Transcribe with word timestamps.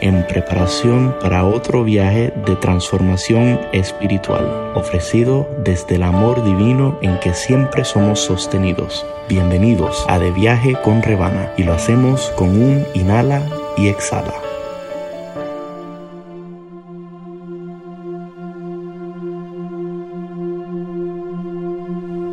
en 0.00 0.26
preparación 0.26 1.14
para 1.20 1.44
otro 1.44 1.84
viaje 1.84 2.32
de 2.46 2.56
transformación 2.56 3.60
espiritual, 3.72 4.72
ofrecido 4.74 5.48
desde 5.64 5.96
el 5.96 6.02
amor 6.02 6.44
divino 6.44 6.98
en 7.02 7.18
que 7.20 7.34
siempre 7.34 7.84
somos 7.84 8.20
sostenidos. 8.20 9.06
Bienvenidos 9.28 10.04
a 10.08 10.18
De 10.18 10.30
Viaje 10.30 10.76
con 10.84 11.02
Rebana 11.02 11.52
y 11.56 11.64
lo 11.64 11.72
hacemos 11.72 12.32
con 12.36 12.50
un 12.50 12.84
inhala 12.94 13.42
y 13.76 13.88
exhala. 13.88 14.34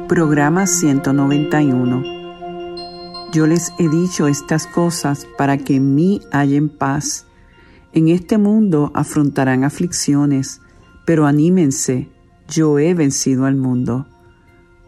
Programa 0.08 0.68
191 0.68 2.04
Yo 3.34 3.48
les 3.48 3.74
he 3.80 3.90
dicho 3.90 4.27
estas 4.27 4.68
cosas 4.68 5.27
para 5.38 5.58
que 5.58 5.76
en 5.77 5.96
mí 5.96 6.22
hallen 6.32 6.70
paz 6.70 7.26
en 7.95 8.09
este 8.09 8.38
mundo 8.38 8.91
afrontarán 8.94 9.63
aflicciones, 9.63 10.59
pero 11.05 11.26
anímense, 11.26 12.09
yo 12.49 12.77
he 12.77 12.93
vencido 12.93 13.46
al 13.46 13.55
mundo. 13.55 14.05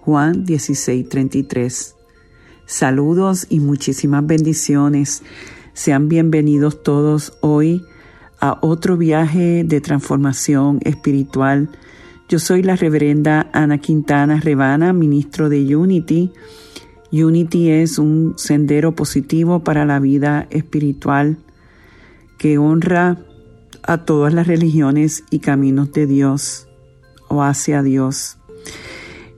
Juan 0.01 0.45
16:33. 0.45 1.95
Saludos 2.65 3.47
y 3.49 3.61
muchísimas 3.61 4.27
bendiciones. 4.27 5.23
Sean 5.73 6.09
bienvenidos 6.09 6.83
todos 6.83 7.37
hoy 7.39 7.85
a 8.41 8.59
otro 8.61 8.97
viaje 8.97 9.63
de 9.63 9.79
transformación 9.79 10.79
espiritual. 10.83 11.69
Yo 12.27 12.39
soy 12.39 12.61
la 12.61 12.75
reverenda 12.75 13.49
Ana 13.53 13.77
Quintana 13.77 14.41
Rebana, 14.41 14.91
ministro 14.91 15.47
de 15.47 15.77
Unity. 15.77 16.33
Unity 17.13 17.69
es 17.69 17.99
un 17.99 18.33
sendero 18.35 18.95
positivo 18.95 19.63
para 19.63 19.85
la 19.85 19.99
vida 19.99 20.45
espiritual 20.49 21.37
que 22.37 22.57
honra 22.57 23.17
a 23.83 23.99
todas 23.99 24.33
las 24.33 24.47
religiones 24.47 25.23
y 25.29 25.39
caminos 25.39 25.91
de 25.93 26.07
Dios 26.07 26.67
o 27.27 27.41
hacia 27.43 27.83
Dios. 27.83 28.37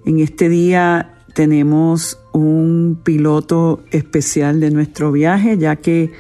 En 0.06 0.20
este 0.20 0.50
día 0.50 1.14
tenemos 1.34 2.20
un 2.34 3.00
piloto 3.04 3.84
especial 3.92 4.60
de 4.60 4.72
nuestro 4.72 5.12
viaje, 5.12 5.58
ya 5.58 5.76
que 5.76 6.12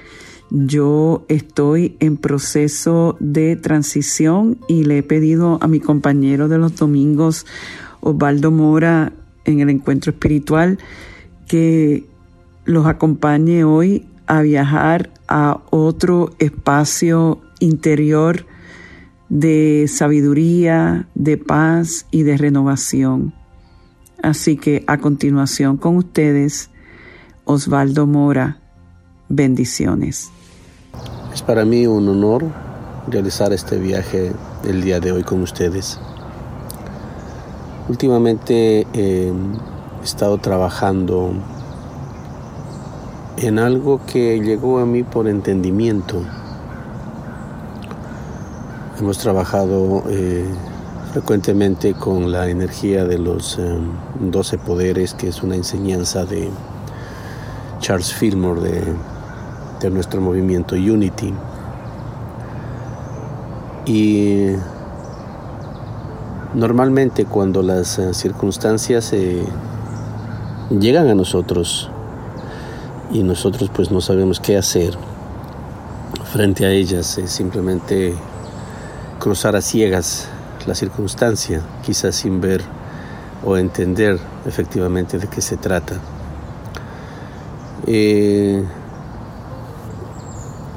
yo 0.51 1.25
estoy 1.27 1.95
en 1.99 2.17
proceso 2.17 3.17
de 3.19 3.55
transición 3.55 4.57
y 4.67 4.83
le 4.83 4.99
he 4.99 5.03
pedido 5.03 5.59
a 5.61 5.67
mi 5.67 5.79
compañero 5.79 6.47
de 6.47 6.57
los 6.57 6.75
domingos, 6.75 7.45
Osvaldo 8.01 8.51
Mora, 8.51 9.13
en 9.45 9.59
el 9.59 9.69
encuentro 9.69 10.11
espiritual, 10.11 10.79
que 11.47 12.05
los 12.65 12.85
acompañe 12.85 13.63
hoy 13.63 14.05
a 14.29 14.43
viajar 14.43 15.09
a 15.27 15.59
otro 15.71 16.29
espacio 16.37 17.41
interior 17.59 18.45
de 19.27 19.87
sabiduría, 19.89 21.07
de 21.15 21.37
paz 21.37 22.05
y 22.11 22.21
de 22.23 22.37
renovación. 22.37 23.33
Así 24.21 24.55
que 24.55 24.83
a 24.85 24.99
continuación 24.99 25.77
con 25.77 25.97
ustedes, 25.97 26.69
Osvaldo 27.43 28.05
Mora, 28.05 28.59
bendiciones. 29.29 30.29
Es 31.33 31.41
para 31.41 31.65
mí 31.65 31.87
un 31.87 32.07
honor 32.07 32.45
realizar 33.07 33.51
este 33.51 33.79
viaje 33.79 34.31
el 34.63 34.83
día 34.83 34.99
de 34.99 35.11
hoy 35.11 35.23
con 35.23 35.41
ustedes. 35.41 35.99
Últimamente 37.87 38.85
he 38.93 39.33
estado 40.03 40.37
trabajando 40.37 41.33
en 43.41 43.57
algo 43.57 44.01
que 44.05 44.39
llegó 44.41 44.79
a 44.79 44.85
mí 44.85 45.03
por 45.03 45.27
entendimiento. 45.27 46.21
Hemos 48.99 49.17
trabajado 49.17 50.03
eh, 50.09 50.45
frecuentemente 51.13 51.93
con 51.93 52.33
la 52.33 52.49
energía 52.49 53.05
de 53.05 53.17
los 53.17 53.57
eh, 53.57 53.77
doce 54.19 54.57
poderes, 54.57 55.13
que 55.13 55.29
es 55.29 55.41
una 55.41 55.55
enseñanza 55.55 56.25
de 56.25 56.49
Charles 57.79 58.13
Fillmore 58.13 58.61
de, 59.79 59.89
nuestro 59.89 60.19
movimiento 60.19 60.75
Unity. 60.75 61.33
Y 63.85 64.47
normalmente 66.53 67.23
cuando 67.23 67.63
las 67.63 67.97
eh, 67.99 68.13
circunstancias 68.13 69.13
llegan 70.69 71.07
a 71.07 71.15
nosotros, 71.15 71.89
y 73.11 73.23
nosotros 73.23 73.69
pues 73.73 73.91
no 73.91 74.01
sabemos 74.01 74.39
qué 74.39 74.57
hacer 74.57 74.97
frente 76.31 76.65
a 76.65 76.69
ellas, 76.69 77.17
es 77.17 77.31
simplemente 77.31 78.13
cruzar 79.19 79.55
a 79.55 79.61
ciegas 79.61 80.27
la 80.67 80.75
circunstancia, 80.75 81.61
quizás 81.83 82.15
sin 82.15 82.39
ver 82.39 82.61
o 83.43 83.57
entender 83.57 84.19
efectivamente 84.45 85.17
de 85.17 85.27
qué 85.27 85.41
se 85.41 85.57
trata. 85.57 85.95
Eh, 87.87 88.63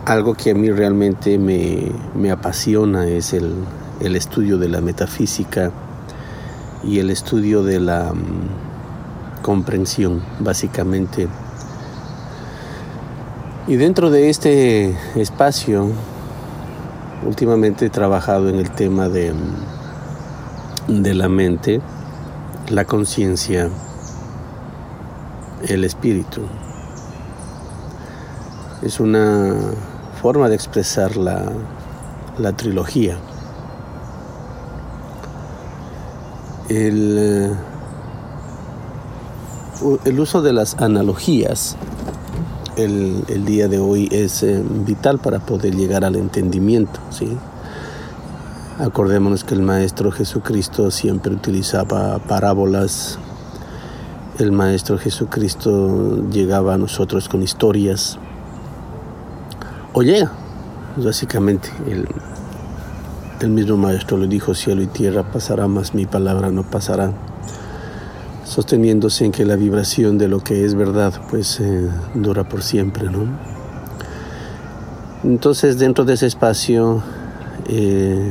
algo 0.07 0.35
que 0.35 0.53
a 0.53 0.55
mí 0.55 0.71
realmente 0.71 1.39
me, 1.39 1.93
me 2.15 2.31
apasiona 2.31 3.07
es 3.07 3.35
el, 3.35 3.53
el, 4.01 4.17
estudio 4.17 4.57
de 4.57 4.69
la 4.69 4.81
metafísica 4.81 5.71
y 6.83 6.99
el 6.99 7.11
estudio 7.11 7.63
de 7.63 7.81
la 7.81 8.13
um, 8.13 9.43
comprensión, 9.43 10.23
básicamente 10.41 11.29
y 13.67 13.77
dentro 13.77 14.11
de 14.11 14.29
este 14.29 14.97
espacio, 15.15 15.89
últimamente 17.27 17.87
he 17.87 17.91
trabajado 17.91 18.49
en 18.49 18.57
el 18.57 18.71
tema 18.71 19.09
de, 19.09 19.33
de 20.89 21.15
la 21.15 21.29
mente, 21.29 21.81
la 22.69 22.85
conciencia, 22.85 23.71
el 25.69 25.85
espíritu. 25.85 26.43
Es 28.83 28.99
una 28.99 29.55
forma 30.21 30.49
de 30.49 30.57
expresar 30.57 31.17
la, 31.17 31.53
la 32.39 32.53
trilogía. 32.57 33.17
El, 36.69 37.55
el 40.05 40.21
uso 40.21 40.43
de 40.43 40.53
las 40.53 40.75
analogías 40.81 41.77
el, 42.77 43.45
día 43.45 43.69
de 43.69 43.79
hoy 43.79 44.09
es 44.11 44.43
eh, 44.43 44.63
vital 44.87 45.19
para 45.19 45.41
poder 45.41 45.75
llegar 45.75 46.05
al 46.05 46.17
entendimiento. 46.17 47.01
¿sí? 47.11 47.37
Acordémonos 48.79 49.45
que 49.45 49.55
el 49.55 49.63
Maestro 49.63 50.11
Jesucristo 50.11 50.91
siempre 50.91 51.33
utilizaba 51.33 52.19
parábolas. 52.19 53.19
El 54.39 54.53
Maestro 54.53 54.99
Jesucristo 54.99 56.29
llegaba 56.31 56.75
a 56.75 56.79
nosotros 56.79 57.29
con 57.29 57.43
historias. 57.43 58.19
O 59.93 60.03
llega, 60.03 60.33
básicamente. 60.97 61.69
El, 61.87 62.09
el 63.41 63.51
mismo 63.51 63.77
Maestro 63.77 64.17
le 64.17 64.27
dijo, 64.27 64.55
cielo 64.55 64.83
y 64.83 64.87
tierra 64.87 65.31
pasará, 65.31 65.67
mas 65.69 65.95
mi 65.95 66.07
palabra 66.07 66.51
no 66.51 66.63
pasará 66.63 67.13
sosteniéndose 68.53 69.25
en 69.25 69.33
que 69.33 69.47
la 69.47 69.57
vibración 69.57 70.19
de 70.19 70.29
lo 70.29 70.41
que 70.41 70.67
es 70.67 70.75
verdad 70.75 71.15
pues 71.31 71.59
eh, 71.59 71.89
dura 72.15 72.47
por 72.47 72.63
siempre, 72.63 73.09
¿no? 73.11 73.27
Entonces 75.25 75.79
dentro 75.79 76.05
de 76.05 76.15
ese 76.15 76.27
espacio 76.27 77.03
eh, 77.69 78.31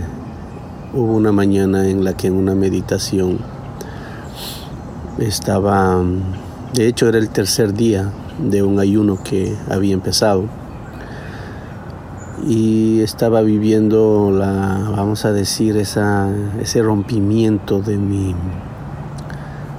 hubo 0.94 1.14
una 1.14 1.32
mañana 1.32 1.90
en 1.90 2.04
la 2.04 2.14
que 2.14 2.28
en 2.28 2.36
una 2.36 2.54
meditación 2.54 3.40
estaba, 5.18 6.00
de 6.74 6.88
hecho 6.88 7.10
era 7.10 7.18
el 7.18 7.30
tercer 7.30 7.74
día 7.74 8.12
de 8.38 8.62
un 8.62 8.80
ayuno 8.80 9.24
que 9.24 9.56
había 9.70 9.96
empezado 9.96 10.46
y 12.48 13.02
estaba 13.02 13.42
viviendo 13.42 14.32
la, 14.32 14.88
vamos 14.96 15.26
a 15.26 15.34
decir, 15.34 15.78
esa, 15.78 16.30
ese 16.60 16.84
rompimiento 16.84 17.82
de 17.82 17.98
mi 17.98 18.36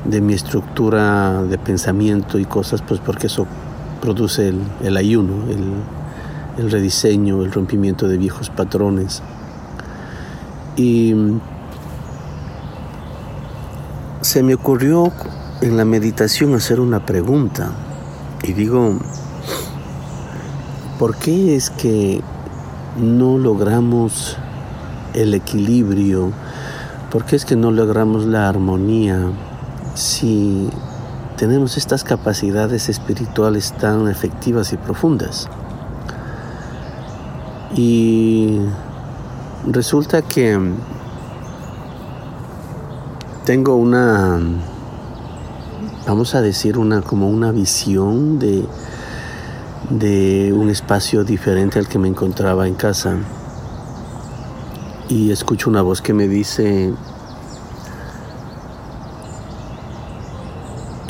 de 0.04 0.20
mi 0.20 0.34
estructura 0.34 1.42
de 1.42 1.58
pensamiento 1.58 2.38
y 2.38 2.44
cosas, 2.44 2.82
pues 2.82 3.00
porque 3.00 3.28
eso 3.28 3.46
produce 4.00 4.52
el, 4.82 4.96
ayuno, 4.96 5.44
el, 6.58 6.70
rediseño, 6.70 7.42
el 7.42 7.52
rompimiento 7.52 8.08
de 8.08 8.16
viejos 8.16 8.50
patrones. 8.50 9.22
Y 10.76 11.14
se 14.20 14.42
me 14.42 14.54
ocurrió 14.54 15.12
en 15.60 15.76
la 15.76 15.84
meditación 15.84 16.54
hacer 16.54 16.80
una 16.80 17.06
pregunta 17.06 17.70
y 18.42 18.54
digo, 18.54 18.98
¿por 20.98 21.16
qué 21.16 21.54
es 21.54 21.70
que 21.70 22.20
no 22.96 23.38
logramos 23.38 24.36
el 25.14 25.34
equilibrio? 25.34 26.32
¿Por 27.12 27.24
qué 27.24 27.36
es 27.36 27.44
que 27.44 27.54
no 27.54 27.70
logramos 27.70 28.26
la 28.26 28.48
armonía 28.48 29.30
si 29.94 30.70
tenemos 31.36 31.76
estas 31.76 32.04
capacidades 32.04 32.88
espirituales 32.88 33.72
tan 33.72 34.08
efectivas 34.08 34.72
y 34.72 34.76
profundas? 34.76 35.48
Y 37.74 38.58
resulta 39.66 40.22
que 40.22 40.58
tengo 43.44 43.76
una 43.76 44.40
vamos 46.06 46.34
a 46.34 46.42
decir, 46.42 46.78
una, 46.78 47.02
como 47.02 47.28
una 47.28 47.52
visión 47.52 48.38
de, 48.38 48.64
de 49.90 50.52
un 50.52 50.70
espacio 50.70 51.24
diferente 51.24 51.78
al 51.78 51.88
que 51.88 51.98
me 51.98 52.08
encontraba 52.08 52.66
en 52.66 52.74
casa. 52.74 53.16
Y 55.08 55.30
escucho 55.30 55.68
una 55.70 55.82
voz 55.82 56.00
que 56.00 56.12
me 56.14 56.28
dice, 56.28 56.92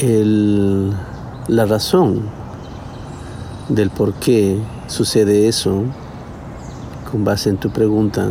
el, 0.02 0.93
la 1.46 1.64
razón 1.64 2.22
del 3.69 3.90
por 3.90 4.14
qué 4.14 4.58
sucede 4.88 5.46
eso, 5.46 5.84
con 7.10 7.25
base 7.25 7.50
en 7.50 7.56
tu 7.58 7.70
pregunta, 7.70 8.26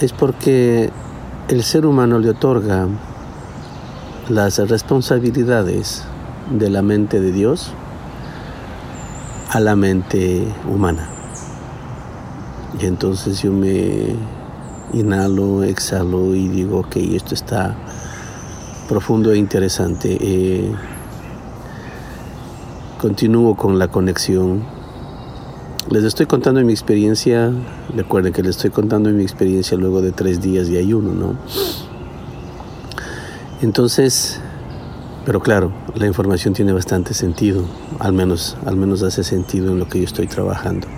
es 0.00 0.12
porque 0.12 0.90
el 1.48 1.62
ser 1.62 1.86
humano 1.86 2.18
le 2.18 2.30
otorga 2.30 2.88
las 4.28 4.58
responsabilidades 4.58 6.02
de 6.50 6.70
la 6.70 6.82
mente 6.82 7.20
de 7.20 7.30
Dios 7.30 7.72
a 9.50 9.60
la 9.60 9.76
mente 9.76 10.44
humana. 10.68 11.08
Y 12.80 12.86
entonces 12.86 13.42
yo 13.42 13.52
me 13.52 14.16
inhalo, 14.92 15.62
exhalo 15.62 16.34
y 16.34 16.48
digo, 16.48 16.80
ok, 16.80 16.96
esto 16.96 17.34
está 17.34 17.76
profundo 18.90 19.30
e 19.30 19.38
interesante. 19.38 20.18
Eh, 20.20 20.68
continúo 23.00 23.54
con 23.54 23.78
la 23.78 23.86
conexión. 23.86 24.64
Les 25.90 26.02
estoy 26.02 26.26
contando 26.26 26.60
mi 26.64 26.72
experiencia, 26.72 27.52
recuerden 27.94 28.32
que 28.32 28.42
les 28.42 28.56
estoy 28.56 28.70
contando 28.70 29.08
mi 29.10 29.22
experiencia 29.22 29.76
luego 29.76 30.02
de 30.02 30.10
tres 30.10 30.40
días 30.40 30.68
de 30.68 30.78
ayuno, 30.78 31.14
¿no? 31.14 31.36
Entonces, 33.62 34.40
pero 35.24 35.38
claro, 35.38 35.70
la 35.94 36.08
información 36.08 36.52
tiene 36.52 36.72
bastante 36.72 37.14
sentido, 37.14 37.62
al 38.00 38.12
menos, 38.12 38.56
al 38.66 38.74
menos 38.74 39.04
hace 39.04 39.22
sentido 39.22 39.70
en 39.70 39.78
lo 39.78 39.88
que 39.88 40.00
yo 40.00 40.04
estoy 40.04 40.26
trabajando. 40.26 40.88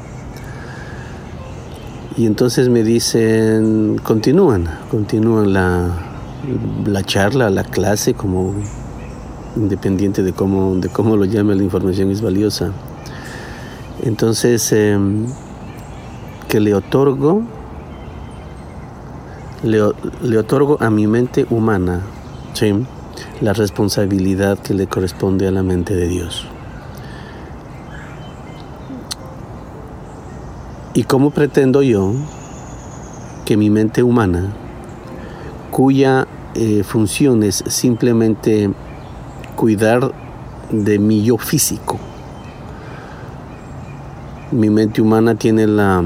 Y 2.17 2.25
entonces 2.25 2.71
me 2.71 2.85
dicen, 2.85 4.00
continúan, 4.03 4.67
continúan 4.91 5.53
la, 5.53 6.12
la 6.87 7.03
charla, 7.03 7.50
la 7.50 7.65
clase, 7.65 8.15
como 8.15 8.55
independiente 9.56 10.23
de 10.23 10.33
cómo, 10.33 10.77
de 10.77 10.89
cómo 10.89 11.17
lo 11.17 11.25
llame, 11.25 11.55
la 11.55 11.62
información 11.62 12.11
es 12.11 12.21
valiosa. 12.21 12.73
Entonces, 14.03 14.73
em, 14.73 15.27
que 16.49 16.61
le 16.61 16.75
otorgo, 16.75 17.43
le, 19.62 19.81
le 20.23 20.39
otorgo 20.39 20.77
a 20.81 20.91
mi 20.91 21.06
mente 21.06 21.47
humana 21.50 22.00
¿sí? 22.53 22.75
la 23.41 23.53
responsabilidad 23.53 24.59
que 24.59 24.75
le 24.75 24.87
corresponde 24.87 25.47
a 25.47 25.50
la 25.50 25.62
mente 25.62 25.94
de 25.94 26.09
Dios. 26.09 26.47
¿Y 30.94 31.05
cómo 31.05 31.31
pretendo 31.31 31.83
yo 31.83 32.12
que 33.47 33.56
mi 33.56 33.71
mente 33.71 34.03
humana, 34.03 34.53
cuya 35.72 36.28
eh, 36.54 36.84
función 36.84 37.42
es 37.42 37.64
simplemente 37.66 38.70
cuidar 39.56 40.12
de 40.70 40.98
mi 40.98 41.24
yo 41.24 41.38
físico, 41.38 41.98
mi 44.52 44.69
mente 44.69 45.00
humana 45.00 45.34
tiene 45.34 45.66
la 45.66 46.04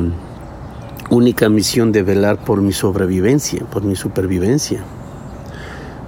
única 1.11 1.49
misión 1.49 1.91
de 1.91 2.05
velar 2.05 2.39
por 2.45 2.63
mi 2.63 2.73
sobrevivencia, 2.73 3.65
por 3.65 3.83
mi 3.83 3.97
supervivencia. 3.97 4.85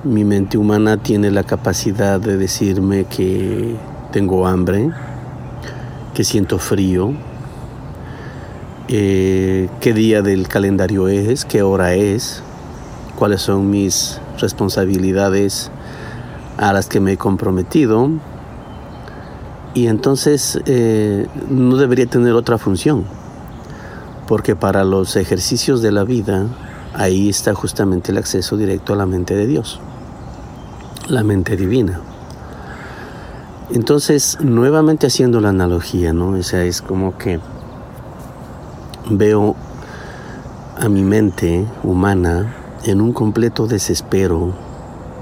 Mi 0.04 0.24
mente 0.24 0.56
humana 0.56 0.98
tiene 0.98 1.32
la 1.32 1.42
capacidad 1.42 2.20
de 2.20 2.36
decirme 2.36 3.06
que 3.06 3.74
tengo 4.12 4.46
hambre, 4.46 4.90
que 6.14 6.22
siento 6.22 6.60
frío, 6.60 7.12
eh, 8.86 9.68
qué 9.80 9.92
día 9.92 10.22
del 10.22 10.46
calendario 10.46 11.08
es, 11.08 11.44
qué 11.44 11.62
hora 11.62 11.94
es, 11.94 12.44
cuáles 13.18 13.42
son 13.42 13.70
mis 13.70 14.20
responsabilidades 14.38 15.70
a 16.56 16.72
las 16.72 16.86
que 16.86 17.00
me 17.00 17.12
he 17.12 17.16
comprometido. 17.16 18.10
Y 19.74 19.88
entonces 19.88 20.60
eh, 20.66 21.26
no 21.50 21.76
debería 21.76 22.06
tener 22.06 22.34
otra 22.34 22.58
función, 22.58 23.04
porque 24.26 24.56
para 24.56 24.84
los 24.84 25.16
ejercicios 25.16 25.82
de 25.82 25.92
la 25.92 26.04
vida, 26.04 26.46
ahí 26.94 27.28
está 27.28 27.54
justamente 27.54 28.12
el 28.12 28.18
acceso 28.18 28.56
directo 28.56 28.92
a 28.92 28.96
la 28.96 29.06
mente 29.06 29.34
de 29.34 29.46
Dios 29.46 29.80
la 31.08 31.22
mente 31.22 31.56
divina. 31.56 32.00
Entonces, 33.70 34.38
nuevamente 34.40 35.06
haciendo 35.06 35.40
la 35.40 35.50
analogía, 35.50 36.12
¿no? 36.12 36.30
O 36.30 36.42
sea, 36.42 36.64
es 36.64 36.82
como 36.82 37.16
que 37.18 37.40
veo 39.10 39.56
a 40.78 40.88
mi 40.88 41.02
mente 41.02 41.66
humana 41.82 42.54
en 42.84 43.00
un 43.00 43.12
completo 43.12 43.66
desespero 43.66 44.52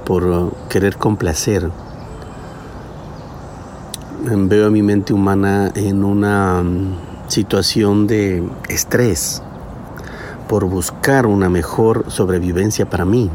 por 0.04 0.52
querer 0.68 0.96
complacer. 0.96 1.70
Veo 4.24 4.66
a 4.66 4.70
mi 4.70 4.82
mente 4.82 5.12
humana 5.12 5.70
en 5.74 6.04
una 6.04 6.62
mm, 6.62 7.28
situación 7.28 8.06
de 8.06 8.48
estrés 8.68 9.42
por 10.48 10.64
buscar 10.64 11.26
una 11.26 11.48
mejor 11.48 12.04
sobrevivencia 12.08 12.88
para 12.88 13.04
mí. 13.04 13.30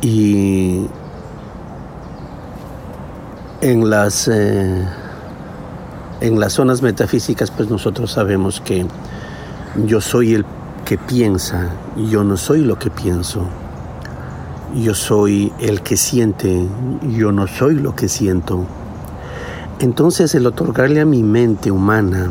Y 0.00 0.86
en 3.60 3.88
las, 3.88 4.28
eh, 4.28 4.86
en 6.20 6.40
las 6.40 6.52
zonas 6.54 6.82
metafísicas, 6.82 7.50
pues 7.50 7.70
nosotros 7.70 8.10
sabemos 8.12 8.60
que 8.60 8.86
yo 9.86 10.00
soy 10.00 10.34
el 10.34 10.44
piensa, 10.98 11.70
yo 11.96 12.24
no 12.24 12.36
soy 12.36 12.60
lo 12.60 12.78
que 12.78 12.90
pienso. 12.90 13.46
Yo 14.74 14.94
soy 14.94 15.52
el 15.60 15.82
que 15.82 15.96
siente, 15.96 16.66
yo 17.16 17.30
no 17.30 17.46
soy 17.46 17.74
lo 17.74 17.94
que 17.94 18.08
siento. 18.08 18.64
Entonces 19.80 20.34
el 20.34 20.46
otorgarle 20.46 21.00
a 21.00 21.04
mi 21.04 21.22
mente 21.22 21.70
humana 21.70 22.30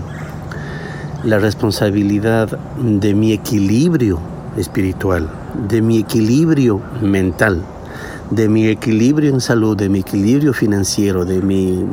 la 1.24 1.38
responsabilidad 1.38 2.58
de 2.82 3.14
mi 3.14 3.32
equilibrio 3.32 4.20
espiritual, 4.58 5.30
de 5.70 5.82
mi 5.82 6.00
equilibrio 6.00 6.82
mental, 7.02 7.62
de 8.32 8.50
mi 8.50 8.68
equilibrio 8.68 9.30
en 9.30 9.42
salud, 9.42 9.78
de 9.78 9.90
mi 9.90 10.00
equilibrio 10.00 10.54
financiero, 10.54 11.26
de 11.26 11.42
mi, 11.42 11.86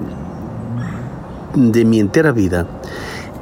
de 1.54 1.84
mi 1.84 2.00
entera 2.00 2.32
vida, 2.32 2.66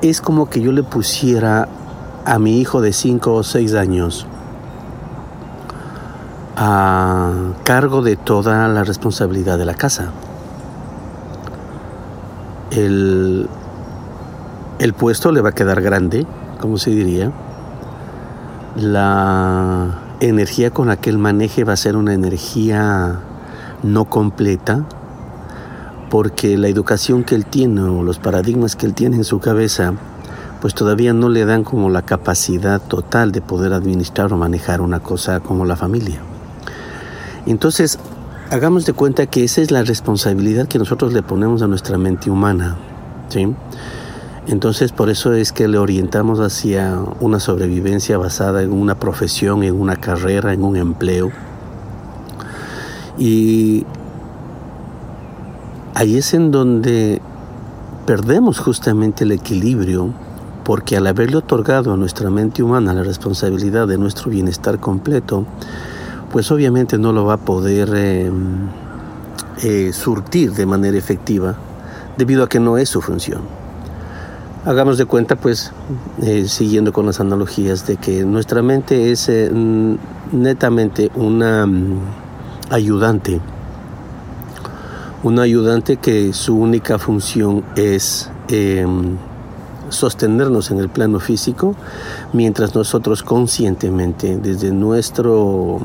es 0.02 0.20
como 0.20 0.50
que 0.50 0.60
yo 0.60 0.72
le 0.72 0.82
pusiera 0.82 1.68
a 2.26 2.40
mi 2.40 2.58
hijo 2.58 2.80
de 2.80 2.92
5 2.92 3.32
o 3.32 3.42
6 3.44 3.74
años 3.74 4.26
a 6.56 7.32
cargo 7.64 8.02
de 8.02 8.16
toda 8.16 8.66
la 8.66 8.82
responsabilidad 8.82 9.58
de 9.58 9.64
la 9.64 9.74
casa. 9.74 10.10
El, 12.72 13.48
el 14.80 14.92
puesto 14.94 15.30
le 15.30 15.40
va 15.40 15.50
a 15.50 15.52
quedar 15.52 15.80
grande, 15.80 16.26
como 16.60 16.78
se 16.78 16.90
diría, 16.90 17.30
la 18.74 20.00
energía 20.18 20.70
con 20.70 20.88
la 20.88 20.96
que 20.96 21.10
él 21.10 21.18
maneje 21.18 21.62
va 21.62 21.74
a 21.74 21.76
ser 21.76 21.96
una 21.96 22.12
energía 22.12 23.20
no 23.84 24.06
completa, 24.06 24.84
porque 26.10 26.58
la 26.58 26.68
educación 26.68 27.22
que 27.22 27.36
él 27.36 27.46
tiene 27.46 27.82
o 27.82 28.02
los 28.02 28.18
paradigmas 28.18 28.74
que 28.74 28.86
él 28.86 28.94
tiene 28.94 29.16
en 29.16 29.24
su 29.24 29.38
cabeza, 29.38 29.92
pues 30.66 30.74
todavía 30.74 31.12
no 31.12 31.28
le 31.28 31.44
dan 31.44 31.62
como 31.62 31.90
la 31.90 32.02
capacidad 32.02 32.82
total 32.82 33.30
de 33.30 33.40
poder 33.40 33.72
administrar 33.72 34.32
o 34.32 34.36
manejar 34.36 34.80
una 34.80 34.98
cosa 34.98 35.38
como 35.38 35.64
la 35.64 35.76
familia. 35.76 36.18
Entonces, 37.46 38.00
hagamos 38.50 38.84
de 38.84 38.92
cuenta 38.92 39.26
que 39.26 39.44
esa 39.44 39.60
es 39.60 39.70
la 39.70 39.84
responsabilidad 39.84 40.66
que 40.66 40.80
nosotros 40.80 41.12
le 41.12 41.22
ponemos 41.22 41.62
a 41.62 41.68
nuestra 41.68 41.98
mente 41.98 42.32
humana. 42.32 42.74
¿sí? 43.28 43.46
Entonces 44.48 44.90
por 44.90 45.08
eso 45.08 45.34
es 45.34 45.52
que 45.52 45.68
le 45.68 45.78
orientamos 45.78 46.40
hacia 46.40 46.98
una 47.20 47.38
sobrevivencia 47.38 48.18
basada 48.18 48.64
en 48.64 48.72
una 48.72 48.98
profesión, 48.98 49.62
en 49.62 49.80
una 49.80 49.94
carrera, 49.94 50.52
en 50.52 50.64
un 50.64 50.76
empleo. 50.76 51.30
Y 53.16 53.86
ahí 55.94 56.16
es 56.16 56.34
en 56.34 56.50
donde 56.50 57.22
perdemos 58.04 58.58
justamente 58.58 59.22
el 59.22 59.30
equilibrio 59.30 60.25
porque 60.66 60.96
al 60.96 61.06
haberle 61.06 61.36
otorgado 61.36 61.92
a 61.92 61.96
nuestra 61.96 62.28
mente 62.28 62.60
humana 62.60 62.92
la 62.92 63.04
responsabilidad 63.04 63.86
de 63.86 63.98
nuestro 63.98 64.32
bienestar 64.32 64.80
completo, 64.80 65.46
pues 66.32 66.50
obviamente 66.50 66.98
no 66.98 67.12
lo 67.12 67.24
va 67.24 67.34
a 67.34 67.36
poder 67.36 67.92
eh, 67.94 68.28
eh, 69.62 69.92
surtir 69.92 70.50
de 70.54 70.66
manera 70.66 70.98
efectiva 70.98 71.54
debido 72.18 72.42
a 72.42 72.48
que 72.48 72.58
no 72.58 72.78
es 72.78 72.88
su 72.88 73.00
función. 73.00 73.42
Hagamos 74.64 74.98
de 74.98 75.04
cuenta, 75.04 75.36
pues, 75.36 75.70
eh, 76.22 76.48
siguiendo 76.48 76.92
con 76.92 77.06
las 77.06 77.20
analogías, 77.20 77.86
de 77.86 77.96
que 77.96 78.24
nuestra 78.24 78.60
mente 78.60 79.12
es 79.12 79.30
netamente 80.32 81.12
una 81.14 81.64
mm, 81.64 82.00
ayudante, 82.70 83.40
una 85.22 85.42
ayudante 85.42 85.98
que 85.98 86.32
su 86.32 86.58
única 86.58 86.98
función 86.98 87.62
es 87.76 88.28
em, 88.48 89.16
sostenernos 89.88 90.70
en 90.70 90.78
el 90.78 90.88
plano 90.88 91.20
físico, 91.20 91.74
mientras 92.32 92.74
nosotros 92.74 93.22
conscientemente, 93.22 94.36
desde, 94.36 94.70
nuestro, 94.72 95.78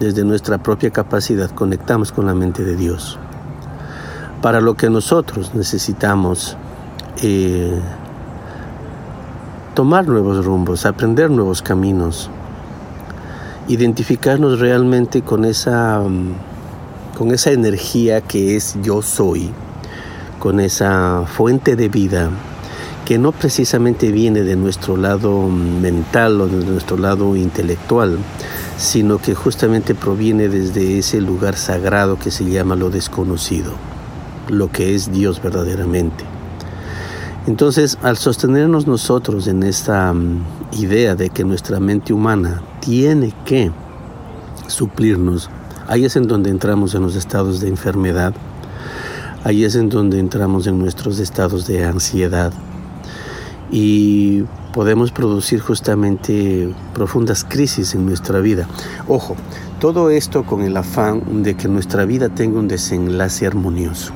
desde 0.00 0.24
nuestra 0.24 0.58
propia 0.58 0.90
capacidad, 0.90 1.50
conectamos 1.50 2.12
con 2.12 2.26
la 2.26 2.34
mente 2.34 2.64
de 2.64 2.76
Dios. 2.76 3.18
Para 4.42 4.60
lo 4.60 4.74
que 4.74 4.90
nosotros 4.90 5.54
necesitamos 5.54 6.56
eh, 7.22 7.80
tomar 9.74 10.06
nuevos 10.06 10.44
rumbos, 10.44 10.86
aprender 10.86 11.30
nuevos 11.30 11.62
caminos, 11.62 12.30
identificarnos 13.68 14.60
realmente 14.60 15.22
con 15.22 15.44
esa, 15.44 16.02
con 17.18 17.32
esa 17.32 17.50
energía 17.50 18.20
que 18.20 18.56
es 18.56 18.76
yo 18.82 19.02
soy, 19.02 19.50
con 20.38 20.60
esa 20.60 21.24
fuente 21.26 21.74
de 21.74 21.88
vida 21.88 22.30
que 23.06 23.18
no 23.18 23.30
precisamente 23.30 24.10
viene 24.10 24.42
de 24.42 24.56
nuestro 24.56 24.96
lado 24.96 25.48
mental 25.48 26.40
o 26.40 26.48
de 26.48 26.66
nuestro 26.66 26.98
lado 26.98 27.36
intelectual, 27.36 28.18
sino 28.76 29.18
que 29.18 29.32
justamente 29.32 29.94
proviene 29.94 30.48
desde 30.48 30.98
ese 30.98 31.20
lugar 31.20 31.56
sagrado 31.56 32.18
que 32.18 32.32
se 32.32 32.44
llama 32.44 32.74
lo 32.74 32.90
desconocido, 32.90 33.72
lo 34.48 34.72
que 34.72 34.96
es 34.96 35.12
Dios 35.12 35.40
verdaderamente. 35.40 36.24
Entonces, 37.46 37.96
al 38.02 38.16
sostenernos 38.16 38.88
nosotros 38.88 39.46
en 39.46 39.62
esta 39.62 40.12
mm, 40.12 40.42
idea 40.72 41.14
de 41.14 41.30
que 41.30 41.44
nuestra 41.44 41.78
mente 41.78 42.12
humana 42.12 42.60
tiene 42.80 43.32
que 43.44 43.70
suplirnos, 44.66 45.48
ahí 45.86 46.04
es 46.04 46.16
en 46.16 46.26
donde 46.26 46.50
entramos 46.50 46.96
en 46.96 47.02
los 47.02 47.14
estados 47.14 47.60
de 47.60 47.68
enfermedad, 47.68 48.34
ahí 49.44 49.64
es 49.64 49.76
en 49.76 49.90
donde 49.90 50.18
entramos 50.18 50.66
en 50.66 50.80
nuestros 50.80 51.20
estados 51.20 51.68
de 51.68 51.84
ansiedad, 51.84 52.52
y 53.70 54.42
podemos 54.72 55.10
producir 55.10 55.60
justamente 55.60 56.72
profundas 56.94 57.44
crisis 57.44 57.94
en 57.94 58.06
nuestra 58.06 58.40
vida. 58.40 58.68
Ojo, 59.08 59.36
todo 59.80 60.10
esto 60.10 60.44
con 60.44 60.62
el 60.62 60.76
afán 60.76 61.42
de 61.42 61.54
que 61.54 61.68
nuestra 61.68 62.04
vida 62.04 62.28
tenga 62.28 62.58
un 62.58 62.68
desenlace 62.68 63.46
armonioso. 63.46 64.12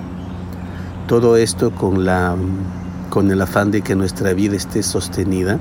Todo 1.06 1.36
esto 1.36 1.72
con, 1.72 2.04
la, 2.04 2.36
con 3.08 3.30
el 3.30 3.42
afán 3.42 3.70
de 3.70 3.82
que 3.82 3.96
nuestra 3.96 4.32
vida 4.32 4.56
esté 4.56 4.82
sostenida 4.82 5.58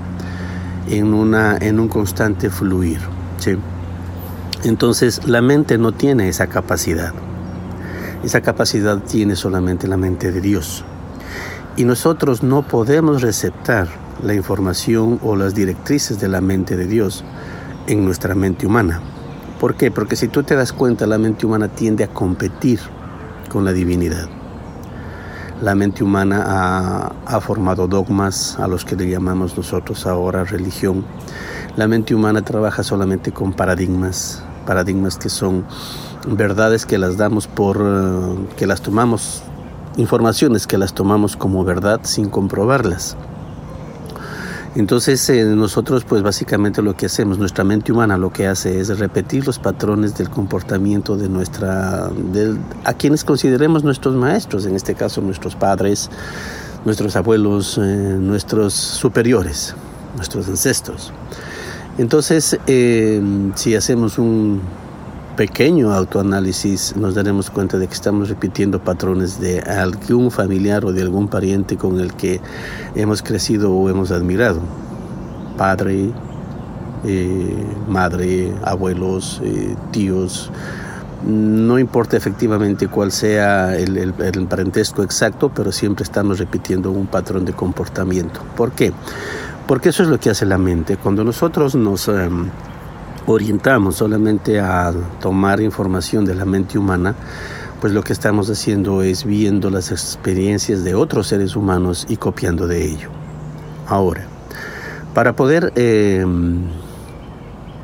en, 0.90 1.14
una, 1.14 1.58
en 1.58 1.80
un 1.80 1.88
constante 1.88 2.50
fluir. 2.50 3.00
Entonces 4.64 5.26
la 5.26 5.42
mente 5.42 5.78
no 5.78 5.92
tiene 5.92 6.30
esa 6.30 6.48
capacidad. 6.48 7.14
Esa 8.24 8.42
capacidad 8.42 9.00
tiene 9.00 9.36
solamente 9.36 9.88
la 9.88 9.98
mente 9.98 10.32
de 10.32 10.42
Dios. 10.42 10.84
Y 11.76 11.86
nosotros 11.86 12.44
no 12.44 12.64
podemos 12.64 13.22
receptar 13.22 13.88
la 14.24 14.34
información 14.34 15.20
o 15.24 15.36
las 15.36 15.56
directrices 15.56 16.20
de 16.20 16.28
la 16.28 16.42
mente 16.42 16.76
de 16.76 16.86
Dios 16.86 17.24
en 17.88 18.06
nuestra 18.06 18.36
mente 18.36 18.68
humana. 18.68 19.02
¿Por 19.60 19.76
qué? 19.76 19.92
Porque 19.92 20.16
si 20.16 20.28
tú 20.28 20.44
te 20.44 20.56
das 20.56 20.74
cuenta, 20.74 21.08
la 21.08 21.18
mente 21.18 21.46
humana 21.46 21.68
tiende 21.68 22.04
a 22.04 22.08
competir 22.08 22.80
con 23.50 23.66
la 23.66 23.74
divinidad. 23.74 24.28
La 25.62 25.76
mente 25.76 26.04
humana 26.04 26.44
ha, 26.46 27.12
ha, 27.26 27.42
formado 27.42 27.88
dogmas 27.88 28.58
a 28.60 28.68
los 28.68 28.86
que 28.86 28.96
le 28.96 29.10
llamamos 29.10 29.58
nosotros 29.58 30.06
ahora 30.08 30.46
religión. 30.46 31.04
La 31.76 31.88
mente 31.88 32.16
humana 32.16 32.42
trabaja 32.42 32.84
solamente 32.84 33.34
con 33.34 33.52
paradigmas, 33.52 34.42
paradigmas 34.66 35.18
que 35.18 35.28
son 35.28 35.66
verdades 36.28 36.86
que 36.86 36.98
las 36.98 37.18
damos 37.18 37.48
por, 37.48 37.78
eh, 37.82 38.56
que 38.58 38.68
las 38.68 38.82
tomamos 38.82 39.44
informaciones 39.98 40.68
que 40.68 40.78
las 40.78 40.94
tomamos 40.94 41.36
como 41.36 41.64
verdad 41.64 42.02
sin 42.04 42.30
comprobarlas. 42.30 43.18
Entonces 44.76 45.28
eh, 45.30 45.44
nosotros 45.46 46.06
pues 46.06 46.22
básicamente 46.22 46.82
lo 46.82 46.96
que 46.96 47.08
hacemos, 47.08 47.40
nuestra 47.40 47.64
mente 47.64 47.92
humana 47.92 48.18
lo 48.18 48.32
que 48.32 48.48
hace 48.48 48.80
es 48.80 49.00
repetir 49.00 49.46
los 49.46 49.58
patrones 49.58 50.16
del 50.18 50.30
comportamiento 50.30 51.18
de 51.18 51.28
nuestra, 51.28 52.10
a 52.84 52.94
quienes 52.94 53.24
consideremos 53.24 53.84
nuestros 53.84 54.16
maestros, 54.16 54.66
en 54.68 54.76
este 54.76 54.94
caso 54.94 55.22
nuestros 55.22 55.56
padres, 55.56 56.10
nuestros 56.86 57.16
abuelos, 57.16 57.80
eh, 57.80 57.82
nuestros 57.82 58.74
superiores, 58.74 59.76
nuestros 60.16 60.48
ancestros. 60.48 61.12
Entonces 61.98 62.60
eh, 62.68 63.22
si 63.56 63.76
hacemos 63.76 64.20
un 64.20 64.62
pequeño 65.40 65.94
autoanálisis 65.94 66.98
nos 66.98 67.16
daremos 67.16 67.50
cuenta 67.50 67.78
de 67.78 67.88
que 67.88 67.94
estamos 67.94 68.28
repitiendo 68.28 68.84
patrones 68.84 69.40
de 69.40 69.62
algún 69.62 70.32
familiar 70.32 70.84
o 70.84 70.92
de 70.92 71.02
algún 71.02 71.30
pariente 71.30 71.78
con 71.78 72.02
el 72.02 72.14
que 72.14 72.42
hemos 72.94 73.22
crecido 73.22 73.74
o 73.74 73.90
hemos 73.90 74.12
admirado. 74.12 74.60
Padre, 75.58 76.10
eh, 77.06 77.66
madre, 77.88 78.54
abuelos, 78.66 79.40
eh, 79.42 79.78
tíos. 79.92 80.52
No 81.26 81.80
importa 81.80 82.18
efectivamente 82.18 82.90
cuál 82.90 83.14
sea 83.14 83.78
el, 83.78 84.14
parentesco 84.50 85.04
exacto, 85.04 85.50
pero 85.56 85.72
siempre 85.72 86.04
estamos 86.04 86.38
repitiendo 86.38 86.92
un 86.92 87.08
patrón 87.08 87.46
de 87.46 87.54
comportamiento. 87.54 88.42
¿Por 88.58 88.74
qué? 88.74 88.92
Porque 89.66 89.88
eso 89.88 90.04
es 90.04 90.10
lo 90.10 90.20
que 90.20 90.32
hace 90.32 90.46
la 90.46 90.58
mente. 90.58 90.98
Cuando 90.98 91.24
nosotros 91.24 91.76
nos... 91.76 92.10
Em, 92.10 92.50
orientamos 93.32 93.98
solamente 93.98 94.60
a 94.60 94.92
tomar 95.22 95.62
información 95.62 96.26
de 96.26 96.34
la 96.34 96.46
mente 96.46 96.80
humana, 96.80 97.14
pues 97.80 97.94
lo 97.94 98.02
que 98.02 98.12
estamos 98.12 98.50
haciendo 98.50 99.04
es 99.04 99.24
viendo 99.24 99.70
las 99.70 99.92
experiencias 99.92 100.84
de 100.84 100.96
otros 100.96 101.28
seres 101.28 101.56
humanos 101.56 102.08
y 102.10 102.18
copiando 102.18 102.66
de 102.66 102.84
ello. 102.84 103.10
Ahora, 103.88 104.26
para 105.14 105.36
poder 105.36 105.72
em, 105.76 106.64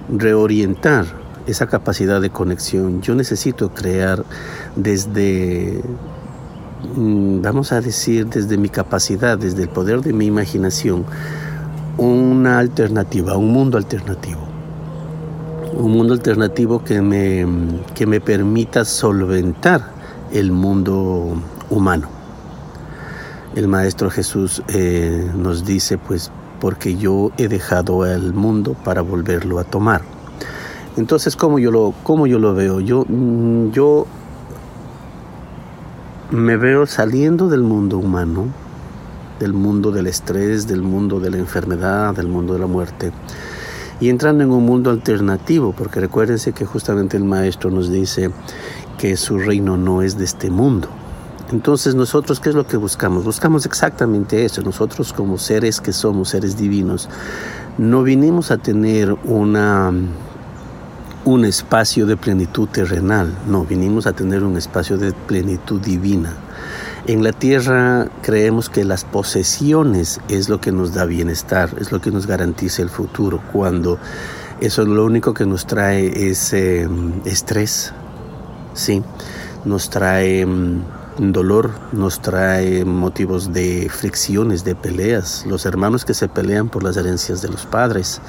reorientar 0.09 1.05
esa 1.45 1.67
capacidad 1.67 2.19
de 2.21 2.31
conexión, 2.31 3.03
yo 3.03 3.13
necesito 3.13 3.69
crear 3.69 4.25
desde, 4.75 5.83
mm, 6.95 7.41
vamos 7.43 7.71
a 7.71 7.81
decir, 7.81 8.25
desde 8.25 8.57
mi 8.57 8.69
capacidad, 8.69 9.37
desde 9.37 9.61
el 9.61 9.69
poder 9.69 10.01
de 10.01 10.11
mi 10.11 10.25
imaginación, 10.25 11.05
una 11.97 12.57
alternativa, 12.57 13.37
un 13.37 13.53
mundo 13.53 13.77
alternativo 13.77 14.54
un 15.75 15.91
mundo 15.91 16.13
alternativo 16.13 16.83
que 16.83 17.01
me, 17.01 17.45
que 17.93 18.05
me 18.05 18.21
permita 18.21 18.85
solventar 18.85 19.91
el 20.31 20.51
mundo 20.51 21.33
humano. 21.69 22.07
El 23.55 23.67
Maestro 23.67 24.09
Jesús 24.09 24.63
eh, 24.69 25.29
nos 25.35 25.65
dice, 25.65 25.97
pues, 25.97 26.31
porque 26.59 26.95
yo 26.95 27.31
he 27.37 27.47
dejado 27.47 28.03
al 28.03 28.33
mundo 28.33 28.75
para 28.83 29.01
volverlo 29.01 29.59
a 29.59 29.63
tomar. 29.63 30.01
Entonces, 30.97 31.35
¿cómo 31.35 31.59
yo 31.59 31.71
lo, 31.71 31.93
cómo 32.03 32.25
yo 32.25 32.39
lo 32.39 32.53
veo? 32.53 32.79
Yo, 32.79 33.05
mm, 33.07 33.71
yo 33.71 34.07
me 36.31 36.55
veo 36.55 36.85
saliendo 36.85 37.49
del 37.49 37.61
mundo 37.61 37.97
humano, 37.97 38.47
del 39.39 39.53
mundo 39.53 39.91
del 39.91 40.07
estrés, 40.07 40.67
del 40.67 40.81
mundo 40.81 41.19
de 41.19 41.31
la 41.31 41.37
enfermedad, 41.37 42.15
del 42.15 42.27
mundo 42.27 42.53
de 42.53 42.59
la 42.59 42.67
muerte 42.67 43.11
y 43.99 44.09
entrando 44.09 44.43
en 44.43 44.51
un 44.51 44.65
mundo 44.65 44.89
alternativo, 44.89 45.73
porque 45.77 45.99
recuérdense 45.99 46.53
que 46.53 46.65
justamente 46.65 47.17
el 47.17 47.23
maestro 47.23 47.71
nos 47.71 47.91
dice 47.91 48.31
que 48.97 49.17
su 49.17 49.39
reino 49.39 49.77
no 49.77 50.01
es 50.01 50.17
de 50.17 50.25
este 50.25 50.49
mundo. 50.49 50.89
Entonces 51.51 51.93
nosotros, 51.93 52.39
¿qué 52.39 52.49
es 52.49 52.55
lo 52.55 52.65
que 52.65 52.77
buscamos? 52.77 53.23
Buscamos 53.23 53.65
exactamente 53.65 54.45
eso. 54.45 54.61
Nosotros 54.63 55.13
como 55.13 55.37
seres 55.37 55.79
que 55.79 55.93
somos, 55.93 56.29
seres 56.29 56.57
divinos, 56.57 57.07
no 57.77 58.03
vinimos 58.03 58.51
a 58.51 58.57
tener 58.57 59.15
una, 59.25 59.93
un 61.25 61.45
espacio 61.45 62.05
de 62.05 62.17
plenitud 62.17 62.67
terrenal, 62.67 63.31
no, 63.47 63.63
vinimos 63.63 64.07
a 64.07 64.13
tener 64.13 64.43
un 64.43 64.57
espacio 64.57 64.97
de 64.97 65.11
plenitud 65.11 65.79
divina. 65.81 66.33
En 67.07 67.23
la 67.23 67.33
tierra 67.33 68.07
creemos 68.23 68.67
que 68.67 68.83
las 68.83 69.03
posesiones 69.05 70.19
es 70.27 70.49
lo 70.49 70.59
que 70.59 70.71
nos 70.71 70.95
da 70.95 71.05
bienestar, 71.05 71.69
es 71.79 71.91
lo 71.91 72.01
que 72.01 72.09
nos 72.09 72.25
garantiza 72.25 72.81
el 72.81 72.89
futuro, 72.89 73.43
cuando 73.53 73.99
eso 74.59 74.83
lo 74.85 75.05
único 75.05 75.31
que 75.35 75.45
nos 75.45 75.67
trae 75.67 76.31
es 76.31 76.51
em, 76.53 77.21
estrés, 77.23 77.93
¿sí? 78.73 79.03
Nos 79.65 79.91
trae 79.91 80.47
mm, 80.47 80.81
dolor, 81.19 81.69
nos 81.91 82.23
trae 82.23 82.83
motivos 82.85 83.53
de 83.53 83.87
fricciones, 83.91 84.63
de 84.63 84.73
peleas, 84.73 85.45
los 85.45 85.67
hermanos 85.67 86.05
que 86.05 86.15
se 86.15 86.27
pelean 86.27 86.69
por 86.69 86.83
las 86.83 86.97
herencias 86.97 87.39
de 87.43 87.49
los 87.49 87.67
padres, 87.67 88.19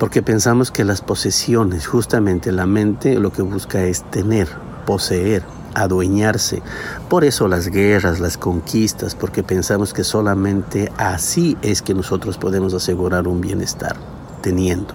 porque 0.00 0.22
pensamos 0.22 0.72
que 0.72 0.82
las 0.82 1.02
posesiones, 1.02 1.86
justamente 1.86 2.50
la 2.50 2.66
mente 2.66 3.14
lo 3.20 3.30
que 3.30 3.42
busca 3.42 3.84
es 3.84 4.02
tener, 4.10 4.48
poseer, 4.86 5.44
adueñarse. 5.74 6.62
Por 7.08 7.24
eso 7.24 7.48
las 7.48 7.68
guerras, 7.68 8.20
las 8.20 8.36
conquistas, 8.36 9.14
porque 9.14 9.42
pensamos 9.42 9.92
que 9.92 10.04
solamente 10.04 10.92
así 10.96 11.56
es 11.62 11.82
que 11.82 11.94
nosotros 11.94 12.38
podemos 12.38 12.74
asegurar 12.74 13.28
un 13.28 13.40
bienestar, 13.40 13.96
teniendo 14.40 14.94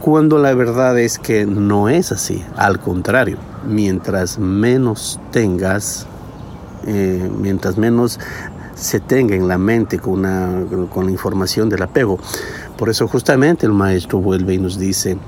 cuando 0.00 0.38
la 0.38 0.54
verdad 0.54 0.98
es 0.98 1.18
que 1.18 1.46
no 1.46 1.88
es 1.88 2.10
así. 2.10 2.42
Al 2.56 2.80
contrario, 2.80 3.36
mientras 3.66 4.38
menos 4.38 5.20
tengas, 5.30 6.06
eh, 6.86 7.30
mientras 7.38 7.76
menos 7.76 8.18
se 8.74 8.98
tenga 8.98 9.36
en 9.36 9.46
la 9.46 9.58
mente 9.58 9.98
con, 9.98 10.88
con 10.90 11.04
la 11.04 11.10
información 11.10 11.68
del 11.68 11.82
apego. 11.82 12.18
Por 12.78 12.88
eso 12.88 13.06
justamente 13.08 13.66
el 13.66 13.72
maestro 13.72 14.20
vuelve 14.20 14.54
y 14.54 14.58
nos 14.58 14.78
dice 14.78 15.18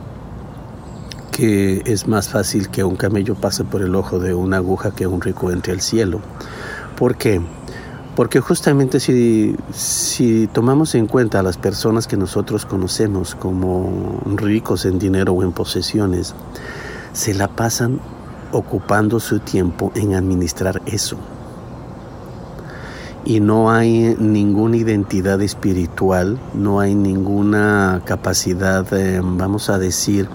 que 1.32 1.82
es 1.86 2.06
más 2.06 2.28
fácil 2.28 2.68
que 2.68 2.84
un 2.84 2.94
camello 2.94 3.34
pase 3.34 3.64
por 3.64 3.82
el 3.82 3.96
ojo 3.96 4.20
de 4.20 4.34
una 4.34 4.58
aguja 4.58 4.92
que 4.92 5.08
un 5.08 5.20
rico 5.20 5.50
entre 5.50 5.72
al 5.72 5.80
cielo. 5.80 6.20
¿Por 6.96 7.16
qué? 7.16 7.40
Porque 8.14 8.40
justamente 8.40 9.00
si, 9.00 9.56
si 9.72 10.46
tomamos 10.46 10.94
en 10.94 11.06
cuenta 11.06 11.40
a 11.40 11.42
las 11.42 11.56
personas 11.56 12.06
que 12.06 12.18
nosotros 12.18 12.66
conocemos 12.66 13.34
como 13.34 14.20
ricos 14.36 14.84
en 14.84 14.98
dinero 14.98 15.32
o 15.32 15.42
en 15.42 15.52
posesiones, 15.52 16.34
se 17.14 17.32
la 17.32 17.48
pasan 17.48 18.00
ocupando 18.52 19.18
su 19.18 19.40
tiempo 19.40 19.90
en 19.94 20.14
administrar 20.14 20.82
eso. 20.84 21.16
Y 23.24 23.40
no 23.40 23.70
hay 23.70 24.14
ninguna 24.18 24.76
identidad 24.76 25.40
espiritual, 25.40 26.38
no 26.52 26.80
hay 26.80 26.94
ninguna 26.94 28.02
capacidad, 28.04 28.86
eh, 28.92 29.20
vamos 29.22 29.70
a 29.70 29.78
decir, 29.78 30.28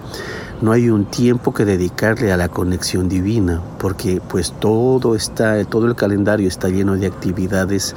no 0.60 0.72
hay 0.72 0.90
un 0.90 1.04
tiempo 1.04 1.54
que 1.54 1.64
dedicarle 1.64 2.32
a 2.32 2.36
la 2.36 2.48
conexión 2.48 3.08
divina, 3.08 3.62
porque 3.78 4.20
pues 4.26 4.52
todo 4.52 5.14
está, 5.14 5.64
todo 5.64 5.86
el 5.86 5.94
calendario 5.94 6.48
está 6.48 6.68
lleno 6.68 6.96
de 6.96 7.06
actividades 7.06 7.94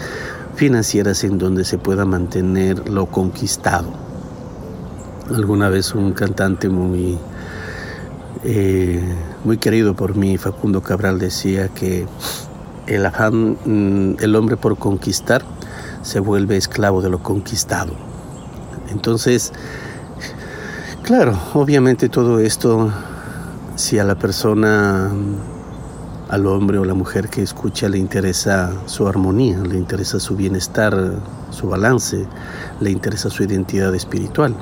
financieras 0.56 1.24
en 1.24 1.38
donde 1.38 1.66
se 1.66 1.78
pueda 1.78 2.06
mantener 2.06 2.88
lo 2.90 3.08
conquistado. 3.08 3.88
Alguna 5.34 5.70
vez 5.70 5.96
un 5.96 6.14
cantante 6.14 6.70
muy, 6.70 7.18
eh, 8.44 9.02
muy 9.44 9.58
querido 9.58 9.96
por 9.96 10.16
mí, 10.16 10.38
Facundo 10.38 10.82
Cabral, 10.82 11.18
decía 11.18 11.70
que 11.70 12.06
el 12.86 13.06
afán, 13.06 13.58
mm, 13.66 14.18
el 14.20 14.36
hombre 14.36 14.58
por 14.58 14.78
conquistar 14.78 15.42
se 16.04 16.20
vuelve 16.20 16.58
esclavo 16.58 17.02
de 17.02 17.10
lo 17.10 17.24
conquistado. 17.24 17.94
Entonces, 18.92 19.54
Claro, 21.12 21.38
obviamente 21.56 22.08
todo 22.08 22.40
esto, 22.40 22.90
si 23.76 24.00
a 24.00 24.06
la 24.06 24.16
persona, 24.16 25.12
al 26.30 26.46
hombre 26.48 26.78
o 26.78 26.86
la 26.86 26.94
mujer 26.94 27.28
que 27.28 27.42
escucha 27.42 27.90
le 27.90 27.98
interesa 27.98 28.72
su 28.86 29.06
armonía, 29.06 29.58
le 29.58 29.78
interesa 29.78 30.22
su 30.22 30.38
bienestar, 30.38 31.16
su 31.50 31.68
balance, 31.68 32.26
le 32.80 32.92
interesa 32.92 33.30
su 33.30 33.44
identidad 33.44 33.94
espiritual. 33.94 34.56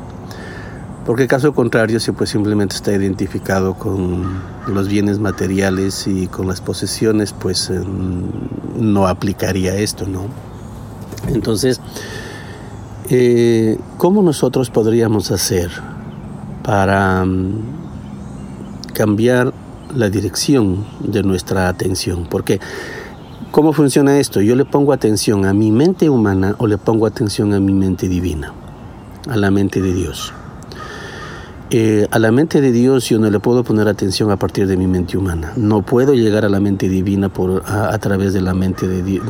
Porque 1.06 1.28
caso 1.28 1.54
contrario, 1.54 2.00
si 2.00 2.14
pues 2.14 2.32
simplemente 2.32 2.76
está 2.76 2.94
identificado 2.94 3.76
con 3.76 4.42
los 4.66 4.88
bienes 4.88 5.20
materiales 5.20 6.08
y 6.08 6.26
con 6.26 6.48
las 6.48 6.62
posesiones, 6.62 7.32
pues 7.32 7.70
eh, 7.70 7.80
no 8.76 9.06
aplicaría 9.06 9.76
esto, 9.76 10.08
¿no? 10.08 10.26
Entonces, 11.28 11.80
eh, 13.12 13.78
¿cómo 13.98 14.24
nosotros 14.24 14.72
podríamos 14.72 15.30
hacer? 15.30 15.70
Para 16.64 17.24
mm, 17.26 18.94
cambiar 18.94 19.54
la 19.96 20.10
dirección 20.10 20.86
de 21.00 21.24
nuestra 21.24 21.68
atención. 21.68 22.28
Porque, 22.30 22.60
¿cómo 23.52 23.74
funciona 23.74 24.20
esto? 24.20 24.42
Yo 24.42 24.56
le 24.56 24.66
pongo 24.66 24.94
atención 24.94 25.46
a 25.46 25.54
mi 25.54 25.72
mente 25.72 26.10
humana 26.10 26.56
o 26.58 26.68
le 26.68 26.78
pongo 26.78 27.06
atención 27.06 27.54
a 27.54 27.60
mi 27.60 27.74
mente 27.74 28.08
divina, 28.08 28.54
a 29.28 29.38
la 29.38 29.52
mente 29.52 29.82
de 29.82 29.94
Dios. 29.94 30.34
Eh, 31.72 32.08
a 32.10 32.18
la 32.18 32.32
mente 32.32 32.62
de 32.62 32.72
Dios 32.72 33.08
yo 33.10 33.20
no 33.20 33.30
le 33.30 33.40
puedo 33.40 33.64
poner 33.64 33.88
atención 33.88 34.32
a 34.32 34.38
partir 34.38 34.66
de 34.66 34.76
mi 34.76 34.88
mente 34.88 35.18
humana. 35.18 35.54
No 35.56 35.84
puedo 35.84 36.16
llegar 36.16 36.44
a 36.44 36.50
la 36.50 36.60
mente 36.60 36.90
divina 36.90 37.30
por, 37.30 37.62
a, 37.68 37.96
través 38.00 38.34
de 38.34 38.42
la 38.42 38.56
mente 38.56 38.88
de 38.88 39.22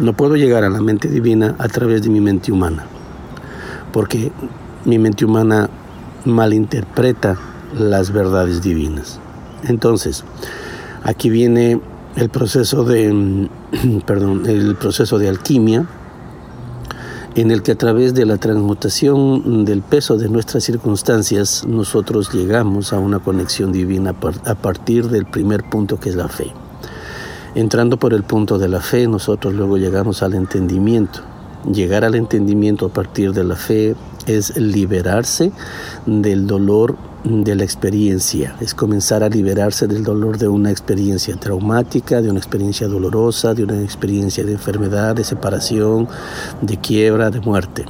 no 0.00 0.12
puedo 0.14 0.36
llegar 0.36 0.64
a 0.64 0.70
la 0.70 0.80
mente 0.80 1.08
divina 1.08 1.54
a 1.58 1.68
través 1.68 2.02
de 2.02 2.08
mi 2.08 2.22
mente 2.22 2.50
humana. 2.50 2.86
Porque 3.92 4.32
mi 4.86 4.98
mente 4.98 5.26
humana 5.26 5.68
malinterpreta 6.26 7.38
las 7.78 8.12
verdades 8.12 8.62
divinas. 8.62 9.18
Entonces, 9.64 10.24
aquí 11.02 11.30
viene 11.30 11.80
el 12.16 12.28
proceso 12.28 12.84
de, 12.84 13.48
perdón, 14.06 14.46
el 14.46 14.76
proceso 14.76 15.18
de 15.18 15.28
alquimia, 15.28 15.86
en 17.34 17.50
el 17.50 17.62
que 17.62 17.72
a 17.72 17.76
través 17.76 18.14
de 18.14 18.24
la 18.24 18.38
transmutación 18.38 19.66
del 19.66 19.82
peso 19.82 20.16
de 20.16 20.30
nuestras 20.30 20.64
circunstancias 20.64 21.64
nosotros 21.66 22.32
llegamos 22.32 22.94
a 22.94 22.98
una 22.98 23.18
conexión 23.18 23.72
divina 23.72 24.14
a 24.44 24.54
partir 24.54 25.08
del 25.10 25.26
primer 25.26 25.68
punto 25.68 26.00
que 26.00 26.08
es 26.08 26.16
la 26.16 26.28
fe. 26.28 26.52
Entrando 27.54 27.98
por 27.98 28.14
el 28.14 28.22
punto 28.22 28.58
de 28.58 28.68
la 28.68 28.80
fe, 28.80 29.06
nosotros 29.06 29.52
luego 29.52 29.76
llegamos 29.76 30.22
al 30.22 30.32
entendimiento. 30.32 31.20
Llegar 31.72 32.04
al 32.04 32.14
entendimiento 32.14 32.86
a 32.86 32.88
partir 32.90 33.32
de 33.32 33.42
la 33.42 33.56
fe 33.56 33.96
es 34.26 34.56
liberarse 34.56 35.50
del 36.06 36.46
dolor 36.46 36.96
de 37.24 37.56
la 37.56 37.64
experiencia, 37.64 38.54
es 38.60 38.72
comenzar 38.72 39.24
a 39.24 39.28
liberarse 39.28 39.88
del 39.88 40.04
dolor 40.04 40.38
de 40.38 40.46
una 40.46 40.70
experiencia 40.70 41.34
traumática, 41.36 42.22
de 42.22 42.30
una 42.30 42.38
experiencia 42.38 42.86
dolorosa, 42.86 43.52
de 43.52 43.64
una 43.64 43.82
experiencia 43.82 44.44
de 44.44 44.52
enfermedad, 44.52 45.16
de 45.16 45.24
separación, 45.24 46.06
de 46.60 46.76
quiebra, 46.76 47.30
de 47.30 47.40
muerte. 47.40 47.84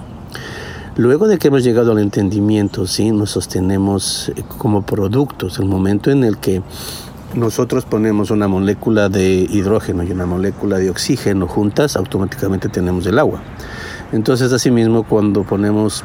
Luego 0.96 1.28
de 1.28 1.38
que 1.38 1.48
hemos 1.48 1.62
llegado 1.62 1.92
al 1.92 1.98
entendimiento, 1.98 2.86
sí, 2.86 3.10
nos 3.10 3.30
sostenemos 3.32 4.30
eh, 4.30 4.42
como 4.56 4.86
productos, 4.86 5.58
el 5.58 5.66
momento 5.66 6.10
en 6.10 6.24
el 6.24 6.38
que 6.38 6.62
nosotros 7.36 7.84
ponemos 7.84 8.30
una 8.30 8.48
molécula 8.48 9.08
de 9.08 9.46
hidrógeno 9.48 10.02
y 10.02 10.10
una 10.10 10.26
molécula 10.26 10.78
de 10.78 10.90
oxígeno 10.90 11.46
juntas, 11.46 11.96
automáticamente 11.96 12.68
tenemos 12.68 13.06
el 13.06 13.18
agua. 13.18 13.42
Entonces, 14.12 14.52
asimismo, 14.52 15.04
cuando 15.04 15.42
ponemos 15.44 16.02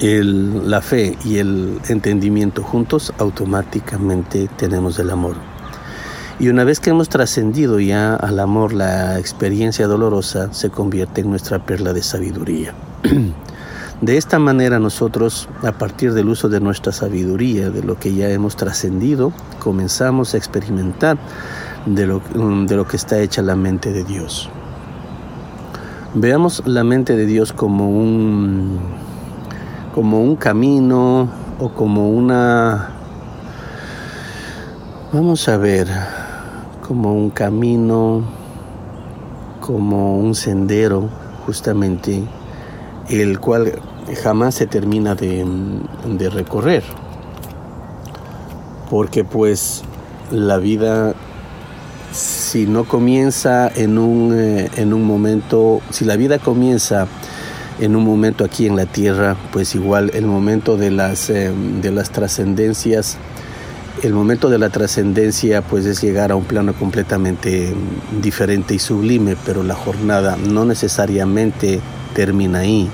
la 0.00 0.80
fe 0.82 1.16
y 1.24 1.38
el 1.38 1.80
entendimiento 1.88 2.62
juntos, 2.62 3.12
automáticamente 3.18 4.48
tenemos 4.56 4.98
el 4.98 5.10
amor. 5.10 5.36
Y 6.38 6.48
una 6.48 6.64
vez 6.64 6.80
que 6.80 6.90
hemos 6.90 7.08
trascendido 7.08 7.80
ya 7.80 8.14
al 8.14 8.38
amor, 8.40 8.72
la 8.72 9.18
experiencia 9.18 9.86
dolorosa 9.86 10.52
se 10.52 10.70
convierte 10.70 11.22
en 11.22 11.30
nuestra 11.30 11.64
perla 11.66 11.92
de 11.92 12.02
sabiduría. 12.02 12.72
De 14.00 14.16
esta 14.16 14.38
manera 14.38 14.78
nosotros, 14.78 15.48
a 15.62 15.72
partir 15.72 16.14
del 16.14 16.28
uso 16.28 16.48
de 16.48 16.60
nuestra 16.60 16.92
sabiduría, 16.92 17.70
de 17.70 17.82
lo 17.82 17.98
que 17.98 18.14
ya 18.14 18.30
hemos 18.30 18.56
trascendido, 18.56 19.32
comenzamos 19.58 20.32
a 20.32 20.38
experimentar 20.38 21.18
de 21.84 22.06
lo, 22.06 22.22
de 22.66 22.76
lo 22.76 22.86
que 22.86 22.96
está 22.96 23.18
hecha 23.20 23.42
la 23.42 23.56
mente 23.56 23.92
de 23.92 24.04
Dios. 24.04 24.48
Veamos 26.14 26.62
la 26.66 26.82
mente 26.82 27.14
de 27.14 27.26
Dios 27.26 27.52
como 27.52 27.90
un 27.90 28.78
como 29.94 30.22
un 30.22 30.36
camino 30.36 31.28
o 31.58 31.68
como 31.70 32.10
una, 32.10 32.90
vamos 35.12 35.48
a 35.48 35.56
ver, 35.56 35.88
como 36.86 37.12
un 37.12 37.30
camino, 37.30 38.22
como 39.60 40.18
un 40.18 40.34
sendero 40.34 41.08
justamente, 41.44 42.22
el 43.08 43.40
cual 43.40 43.80
jamás 44.16 44.54
se 44.54 44.66
termina 44.66 45.14
de, 45.14 45.46
de 46.06 46.30
recorrer. 46.30 46.82
Porque 48.88 49.24
pues 49.24 49.82
la 50.30 50.58
vida 50.58 51.14
si 52.12 52.66
no 52.66 52.84
comienza 52.84 53.68
en 53.68 53.98
un, 53.98 54.36
eh, 54.36 54.68
en 54.76 54.92
un 54.92 55.04
momento, 55.04 55.80
si 55.90 56.04
la 56.04 56.16
vida 56.16 56.38
comienza 56.38 57.06
en 57.78 57.94
un 57.94 58.04
momento 58.04 58.44
aquí 58.44 58.66
en 58.66 58.76
la 58.76 58.86
tierra, 58.86 59.36
pues 59.52 59.74
igual 59.74 60.10
el 60.14 60.26
momento 60.26 60.76
de 60.76 60.90
las, 60.90 61.30
eh, 61.30 61.52
de 61.80 61.90
las 61.92 62.10
trascendencias 62.10 63.16
el 64.02 64.14
momento 64.14 64.48
de 64.48 64.58
la 64.58 64.70
trascendencia 64.70 65.60
pues 65.62 65.84
es 65.84 66.00
llegar 66.00 66.32
a 66.32 66.36
un 66.36 66.44
plano 66.44 66.72
completamente 66.72 67.74
diferente 68.22 68.74
y 68.74 68.78
sublime, 68.78 69.36
pero 69.44 69.62
la 69.62 69.74
jornada 69.74 70.36
no 70.36 70.64
necesariamente 70.64 71.80
termina 72.14 72.60
ahí. 72.60 72.88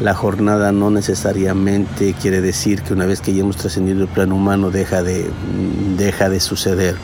La 0.00 0.14
jornada 0.14 0.72
no 0.72 0.90
necesariamente 0.90 2.14
quiere 2.20 2.40
decir 2.40 2.82
que 2.82 2.92
una 2.92 3.06
vez 3.06 3.20
que 3.20 3.32
ya 3.32 3.42
hemos 3.42 3.56
trascendido 3.56 4.02
el 4.02 4.08
plano 4.08 4.34
humano 4.34 4.70
deja 4.70 5.02
de, 5.02 5.30
deja 5.96 6.28
de 6.28 6.40
suceder 6.40 6.96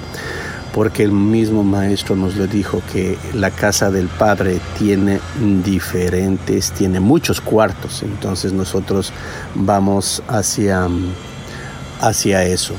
porque 0.75 1.03
el 1.03 1.13
mismo 1.13 1.65
maestro 1.65 2.17
nos 2.17 2.37
lo 2.37 2.47
dijo 2.47 2.83
que 2.93 3.19
la 3.35 3.51
casa 3.51 3.91
del 3.91 4.09
Padre 4.09 4.61
tiene 4.79 5.21
diferentes, 5.65 6.73
tiene 6.73 7.01
muchos 7.01 7.41
cuartos, 7.41 8.03
entonces 8.03 8.53
nosotros 8.53 9.13
vamos 9.55 10.23
hacia, 10.29 10.89
hacia 12.01 12.45
eso. 12.45 12.75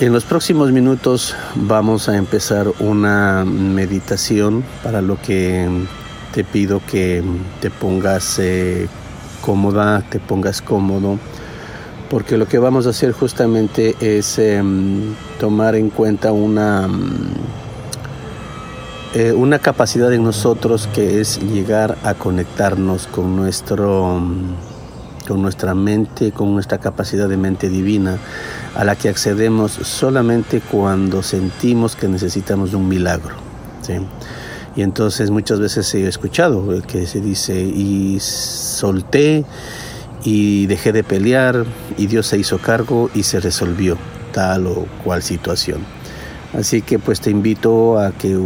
En 0.00 0.12
los 0.12 0.24
próximos 0.24 0.70
minutos 0.70 1.34
vamos 1.54 2.08
a 2.08 2.16
empezar 2.16 2.68
una 2.78 3.44
meditación 3.44 4.64
para 4.82 5.02
lo 5.02 5.20
que 5.20 5.68
te 6.32 6.44
pido 6.44 6.80
que 6.90 7.22
te 7.60 7.70
pongas 7.70 8.38
eh, 8.38 8.88
cómoda, 9.42 10.02
te 10.08 10.18
pongas 10.20 10.62
cómodo 10.62 11.18
porque 12.08 12.38
lo 12.38 12.46
que 12.46 12.58
vamos 12.58 12.86
a 12.86 12.90
hacer 12.90 13.12
justamente 13.12 13.94
es 14.00 14.38
em, 14.38 15.14
tomar 15.38 15.74
en 15.74 15.90
cuenta 15.90 16.32
una, 16.32 16.88
mm, 16.88 17.32
eh, 19.14 19.32
una 19.32 19.58
capacidad 19.58 20.12
en 20.12 20.24
nosotros 20.24 20.88
que 20.94 21.20
es 21.20 21.40
llegar 21.40 21.98
a 22.04 22.14
conectarnos 22.14 23.06
con, 23.06 23.36
nuestro, 23.36 24.20
mm, 24.20 25.26
con 25.26 25.42
nuestra 25.42 25.74
mente, 25.74 26.32
con 26.32 26.54
nuestra 26.54 26.78
capacidad 26.78 27.28
de 27.28 27.36
mente 27.36 27.68
divina, 27.68 28.16
a 28.74 28.84
la 28.84 28.96
que 28.96 29.08
accedemos 29.08 29.72
solamente 29.72 30.60
cuando 30.60 31.22
sentimos 31.22 31.94
que 31.94 32.08
necesitamos 32.08 32.72
un 32.72 32.88
milagro. 32.88 33.36
Y 34.78 34.82
entonces 34.82 35.32
muchas 35.32 35.58
veces 35.58 35.92
he 35.96 36.06
escuchado 36.06 36.80
que 36.86 37.04
se 37.08 37.20
dice, 37.20 37.60
y 37.60 38.20
solté, 38.20 39.44
y 40.22 40.68
dejé 40.68 40.92
de 40.92 41.02
pelear 41.02 41.64
y 41.96 42.06
Dios 42.06 42.28
se 42.28 42.38
hizo 42.38 42.58
cargo 42.58 43.10
y 43.12 43.24
se 43.24 43.40
resolvió 43.40 43.98
tal 44.32 44.68
o 44.68 44.86
cual 45.02 45.24
situación. 45.24 45.80
Así 46.56 46.80
que 46.82 47.00
pues 47.00 47.20
te 47.20 47.30
invito 47.30 47.98
a 47.98 48.12
que 48.12 48.36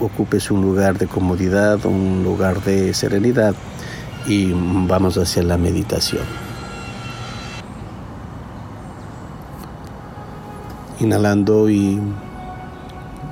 ocupes 0.00 0.50
un 0.50 0.62
lugar 0.62 0.98
de 0.98 1.06
comodidad, 1.06 1.86
un 1.86 2.24
lugar 2.24 2.64
de 2.64 2.92
serenidad 2.92 3.54
y 4.26 4.52
vamos 4.52 5.16
hacia 5.16 5.44
la 5.44 5.58
meditación. 5.58 6.24
Inhalando 10.98 11.70
y 11.70 12.00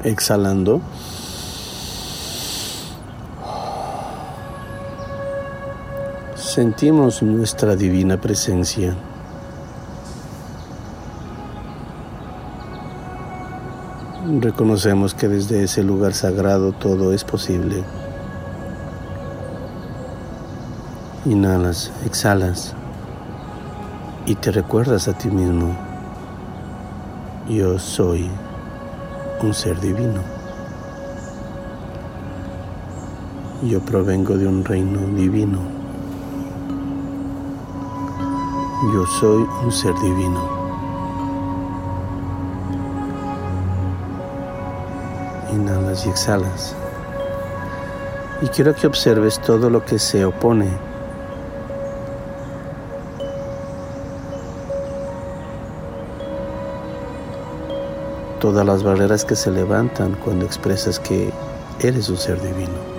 exhalando. 0.04 0.80
Sentimos 6.56 7.22
nuestra 7.22 7.76
divina 7.76 8.18
presencia. 8.18 8.96
Reconocemos 14.40 15.12
que 15.12 15.28
desde 15.28 15.64
ese 15.64 15.82
lugar 15.82 16.14
sagrado 16.14 16.72
todo 16.72 17.12
es 17.12 17.24
posible. 17.24 17.84
Inhalas, 21.26 21.92
exhalas 22.06 22.72
y 24.24 24.34
te 24.36 24.50
recuerdas 24.50 25.08
a 25.08 25.12
ti 25.12 25.28
mismo. 25.28 25.76
Yo 27.50 27.78
soy 27.78 28.30
un 29.42 29.52
ser 29.52 29.78
divino. 29.78 30.22
Yo 33.62 33.78
provengo 33.80 34.38
de 34.38 34.46
un 34.46 34.64
reino 34.64 35.00
divino. 35.14 35.75
Yo 38.82 39.06
soy 39.06 39.48
un 39.64 39.72
ser 39.72 39.94
divino. 40.00 40.38
Inhalas 45.50 46.04
y 46.04 46.10
exhalas. 46.10 46.76
Y 48.42 48.48
quiero 48.48 48.74
que 48.74 48.86
observes 48.86 49.40
todo 49.40 49.70
lo 49.70 49.82
que 49.82 49.98
se 49.98 50.26
opone. 50.26 50.68
Todas 58.40 58.66
las 58.66 58.82
barreras 58.82 59.24
que 59.24 59.36
se 59.36 59.50
levantan 59.50 60.18
cuando 60.22 60.44
expresas 60.44 61.00
que 61.00 61.32
eres 61.80 62.10
un 62.10 62.18
ser 62.18 62.42
divino. 62.42 62.95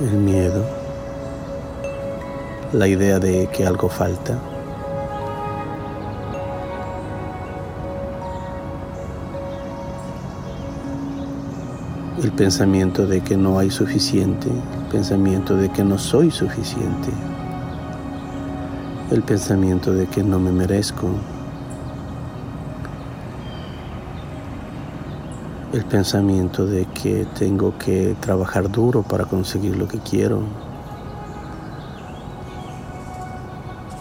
El 0.00 0.12
miedo, 0.12 0.64
la 2.72 2.88
idea 2.88 3.18
de 3.18 3.48
que 3.48 3.66
algo 3.66 3.88
falta. 3.88 4.38
El 12.22 12.32
pensamiento 12.32 13.06
de 13.06 13.20
que 13.20 13.36
no 13.36 13.58
hay 13.58 13.70
suficiente, 13.70 14.48
el 14.48 14.86
pensamiento 14.90 15.56
de 15.56 15.70
que 15.70 15.84
no 15.84 15.98
soy 15.98 16.30
suficiente, 16.30 17.10
el 19.10 19.22
pensamiento 19.22 19.92
de 19.92 20.06
que 20.06 20.22
no 20.22 20.38
me 20.38 20.52
merezco, 20.52 21.08
el 25.72 25.84
pensamiento 25.84 26.66
de 26.66 26.84
que 26.86 27.26
tengo 27.38 27.78
que 27.78 28.16
trabajar 28.18 28.70
duro 28.70 29.02
para 29.02 29.24
conseguir 29.24 29.76
lo 29.76 29.86
que 29.86 29.98
quiero, 29.98 30.42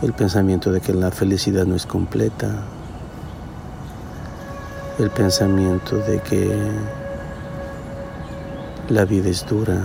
el 0.02 0.14
pensamiento 0.14 0.72
de 0.72 0.82
que 0.82 0.94
la 0.94 1.12
felicidad 1.12 1.66
no 1.68 1.76
es 1.76 1.86
completa, 1.86 2.64
el 4.98 5.12
pensamiento 5.12 5.98
de 5.98 6.20
que 6.22 6.72
la 8.90 9.06
vida 9.06 9.30
es 9.30 9.46
dura, 9.46 9.84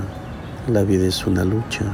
la 0.69 0.83
vida 0.85 1.07
es 1.07 1.27
una 1.27 1.45
lucha. 1.45 1.85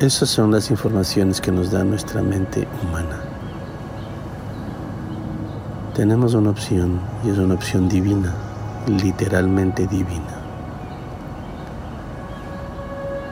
Esas 0.00 0.30
son 0.30 0.52
las 0.52 0.70
informaciones 0.70 1.40
que 1.40 1.52
nos 1.52 1.70
da 1.70 1.84
nuestra 1.84 2.22
mente 2.22 2.66
humana 2.82 3.33
tenemos 5.94 6.34
una 6.34 6.50
opción 6.50 7.00
y 7.24 7.30
es 7.30 7.38
una 7.38 7.54
opción 7.54 7.88
divina, 7.88 8.34
literalmente 8.88 9.86
divina. 9.86 10.40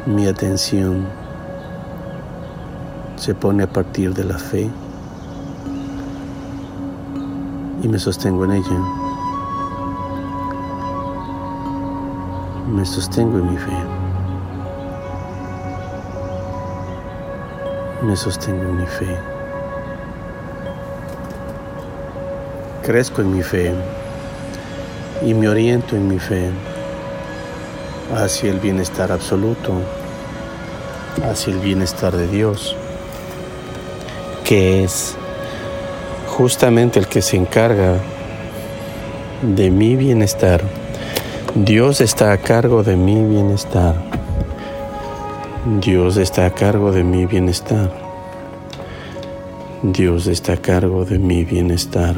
Mi 0.07 0.27
atención 0.27 1.07
se 3.17 3.35
pone 3.35 3.65
a 3.65 3.67
partir 3.67 4.15
de 4.15 4.25
la 4.25 4.39
fe 4.39 4.71
y 7.83 7.89
me 7.89 7.99
sostengo 7.99 8.45
en 8.45 8.53
ella. 8.53 8.79
Me 12.69 12.87
sostengo 12.87 13.39
en 13.39 13.51
mi 13.51 13.57
fe. 13.57 13.77
Me 18.07 18.17
sostengo 18.17 18.63
en 18.63 18.77
mi 18.77 18.87
fe. 18.87 19.32
Crezco 22.83 23.23
en 23.23 23.35
mi 23.35 23.43
fe 23.43 23.73
y 25.25 25.35
me 25.35 25.49
oriento 25.49 25.97
en 25.97 26.09
mi 26.09 26.19
fe 26.19 26.51
hacia 28.15 28.51
el 28.51 28.59
bienestar 28.59 29.13
absoluto, 29.13 29.73
hacia 31.25 31.53
el 31.53 31.61
bienestar 31.61 32.17
de 32.17 32.27
Dios, 32.29 32.77
que 34.45 34.85
es 34.85 35.17
justamente 36.27 36.99
el 36.99 37.07
que 37.07 37.23
se 37.23 37.37
encarga 37.37 37.99
de 39.43 39.71
mi 39.71 39.97
bienestar. 39.97 40.63
Dios 41.55 42.01
está 42.01 42.33
a 42.33 42.39
cargo 42.39 42.83
de 42.83 42.97
mi 42.97 43.23
bienestar. 43.25 43.95
Dios 45.81 46.17
está 46.17 46.47
a 46.47 46.51
cargo 46.51 46.91
de 46.91 47.05
mi 47.05 47.27
bienestar. 47.27 47.93
Dios 49.83 50.27
está 50.27 50.55
a 50.55 50.57
cargo 50.57 51.05
de 51.05 51.19
mi 51.19 51.45
bienestar. 51.45 52.17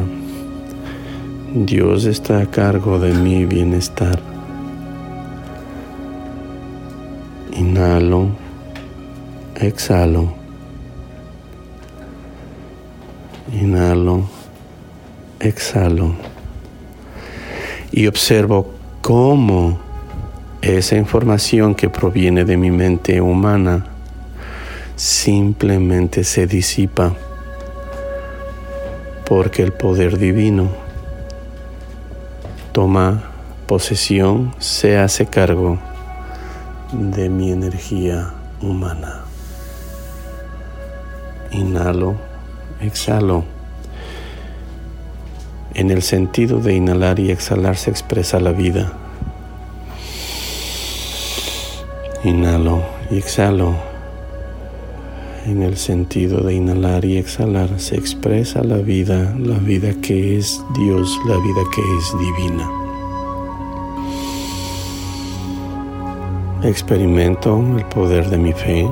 Dios 1.56 2.04
está 2.06 2.40
a 2.40 2.46
cargo 2.50 2.98
de 2.98 3.14
mi 3.14 3.44
bienestar. 3.44 4.18
Inhalo, 7.52 8.30
exhalo. 9.54 10.34
Inhalo, 13.52 14.24
exhalo. 15.38 16.16
Y 17.92 18.08
observo 18.08 18.74
cómo 19.00 19.78
esa 20.60 20.96
información 20.96 21.76
que 21.76 21.88
proviene 21.88 22.44
de 22.44 22.56
mi 22.56 22.72
mente 22.72 23.20
humana 23.20 23.86
simplemente 24.96 26.24
se 26.24 26.48
disipa 26.48 27.14
porque 29.24 29.62
el 29.62 29.72
poder 29.72 30.18
divino 30.18 30.83
toma 32.74 33.22
posesión, 33.68 34.52
se 34.58 34.98
hace 34.98 35.26
cargo 35.26 35.78
de 36.92 37.28
mi 37.28 37.52
energía 37.52 38.34
humana. 38.60 39.20
Inhalo, 41.52 42.16
exhalo. 42.80 43.44
En 45.74 45.92
el 45.92 46.02
sentido 46.02 46.58
de 46.58 46.74
inhalar 46.74 47.20
y 47.20 47.30
exhalar 47.30 47.76
se 47.76 47.90
expresa 47.90 48.40
la 48.40 48.50
vida. 48.50 48.92
Inhalo 52.24 52.82
y 53.08 53.18
exhalo. 53.18 53.93
En 55.46 55.62
el 55.62 55.76
sentido 55.76 56.40
de 56.40 56.54
inhalar 56.54 57.04
y 57.04 57.18
exhalar 57.18 57.78
se 57.78 57.96
expresa 57.96 58.64
la 58.64 58.78
vida, 58.78 59.34
la 59.38 59.58
vida 59.58 59.92
que 60.00 60.38
es 60.38 60.62
Dios, 60.74 61.18
la 61.26 61.36
vida 61.36 61.62
que 61.74 61.82
es 61.98 62.12
divina. 62.18 62.70
Experimento 66.62 67.62
el 67.76 67.84
poder 67.86 68.30
de 68.30 68.38
mi 68.38 68.54
fe 68.54 68.88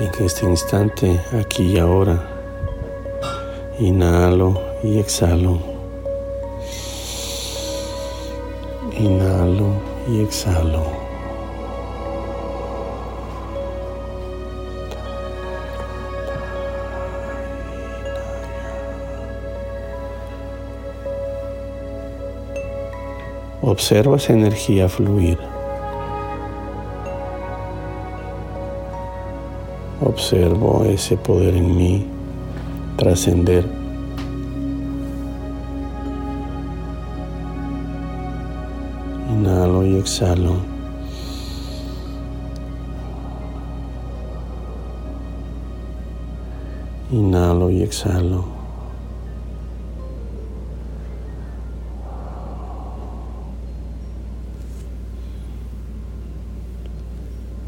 en 0.00 0.24
este 0.24 0.46
instante, 0.46 1.20
aquí 1.38 1.74
y 1.74 1.78
ahora. 1.78 2.28
Inhalo 3.78 4.60
y 4.82 4.98
exhalo. 4.98 5.60
Inhalo 8.98 9.68
y 10.08 10.22
exhalo. 10.22 11.01
Observa 23.64 24.16
esa 24.16 24.32
energía 24.32 24.88
fluir. 24.88 25.38
Observo 30.00 30.84
ese 30.84 31.16
poder 31.16 31.54
en 31.54 31.76
mí 31.76 32.06
trascender. 32.96 33.64
Inhalo 39.30 39.86
y 39.86 39.96
exhalo. 39.96 40.56
Inhalo 47.12 47.70
y 47.70 47.82
exhalo. 47.82 48.51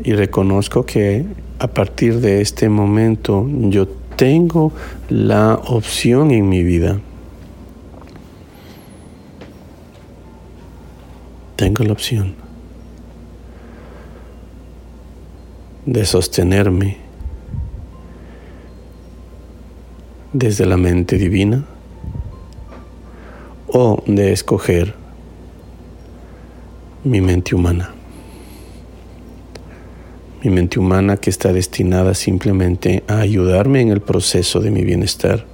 Y 0.05 0.13
reconozco 0.13 0.85
que 0.85 1.25
a 1.59 1.67
partir 1.67 2.21
de 2.21 2.43
este 2.43 2.69
momento 2.69 3.49
yo 3.49 3.89
tengo 3.89 4.71
la 5.09 5.55
opción 5.55 6.31
en 6.31 6.49
mi 6.49 6.63
vida. 6.63 7.01
Tengo 11.57 11.85
la 11.85 11.93
opción 11.93 12.35
de 15.87 16.05
sostenerme 16.05 16.99
desde 20.33 20.67
la 20.67 20.77
mente 20.77 21.17
divina 21.17 21.65
o 23.69 24.03
de 24.07 24.33
escoger 24.33 24.95
mi 27.05 27.21
mente 27.21 27.55
humana 27.55 27.94
mi 30.45 30.51
mente 30.51 30.79
humana 30.79 31.17
que 31.17 31.31
está 31.31 31.55
destinada 31.55 32.13
simplemente 32.13 33.03
a 33.09 33.21
ayudarme 33.21 33.81
en 33.81 33.89
el 33.89 34.03
proceso 34.03 34.61
de 34.61 34.71
mi 34.71 34.85
bienestar. 34.85 35.47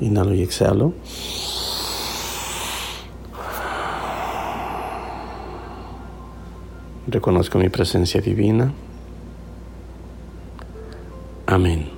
Inhalo 0.00 0.34
y 0.34 0.42
exhalo. 0.42 0.92
Reconozco 7.06 7.58
mi 7.58 7.68
presencia 7.68 8.20
divina. 8.20 8.72
Amén. 11.46 11.90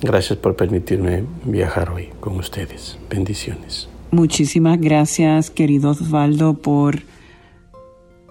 Gracias 0.00 0.36
por 0.40 0.56
permitirme 0.56 1.24
viajar 1.44 1.90
hoy 1.90 2.10
con 2.18 2.36
ustedes. 2.36 2.98
Bendiciones. 3.08 3.91
Muchísimas 4.14 4.78
gracias, 4.78 5.48
querido 5.48 5.92
Osvaldo, 5.92 6.52
por 6.52 7.00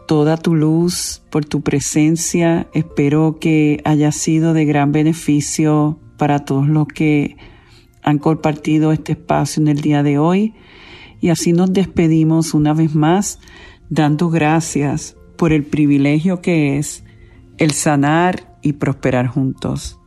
toda 0.08 0.38
tu 0.38 0.54
luz, 0.54 1.24
por 1.32 1.44
tu 1.44 1.62
presencia. 1.62 2.67
Espero 2.76 3.39
que 3.41 3.82
haya 3.84 4.12
sido 4.12 4.54
de 4.54 4.65
gran 4.65 4.91
beneficio 4.91 5.98
para 6.20 6.46
todos 6.46 6.67
los 6.67 6.86
que 6.88 7.36
han 8.04 8.20
compartido 8.20 8.91
este 8.91 9.13
espacio 9.13 9.60
en 9.60 9.70
el 9.70 9.82
día 9.82 10.04
de 10.04 10.20
hoy. 10.20 10.54
Y 11.20 11.30
así 11.30 11.52
nos 11.52 11.74
despedimos 11.74 12.54
una 12.54 12.76
vez 12.76 12.94
más, 12.94 13.39
dando 13.89 14.30
gracias 14.30 15.17
por 15.36 15.52
el 15.52 15.63
privilegio 15.63 16.41
que 16.41 16.78
es 16.78 17.04
el 17.58 17.72
sanar 17.72 18.56
y 18.62 18.74
prosperar 18.74 19.26
juntos. 19.26 20.00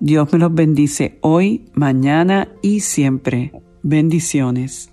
Dios 0.00 0.32
me 0.32 0.40
los 0.40 0.52
bendice 0.52 1.20
hoy, 1.22 1.66
mañana 1.72 2.48
y 2.62 2.80
siempre. 2.80 3.52
Bendiciones. 3.88 4.92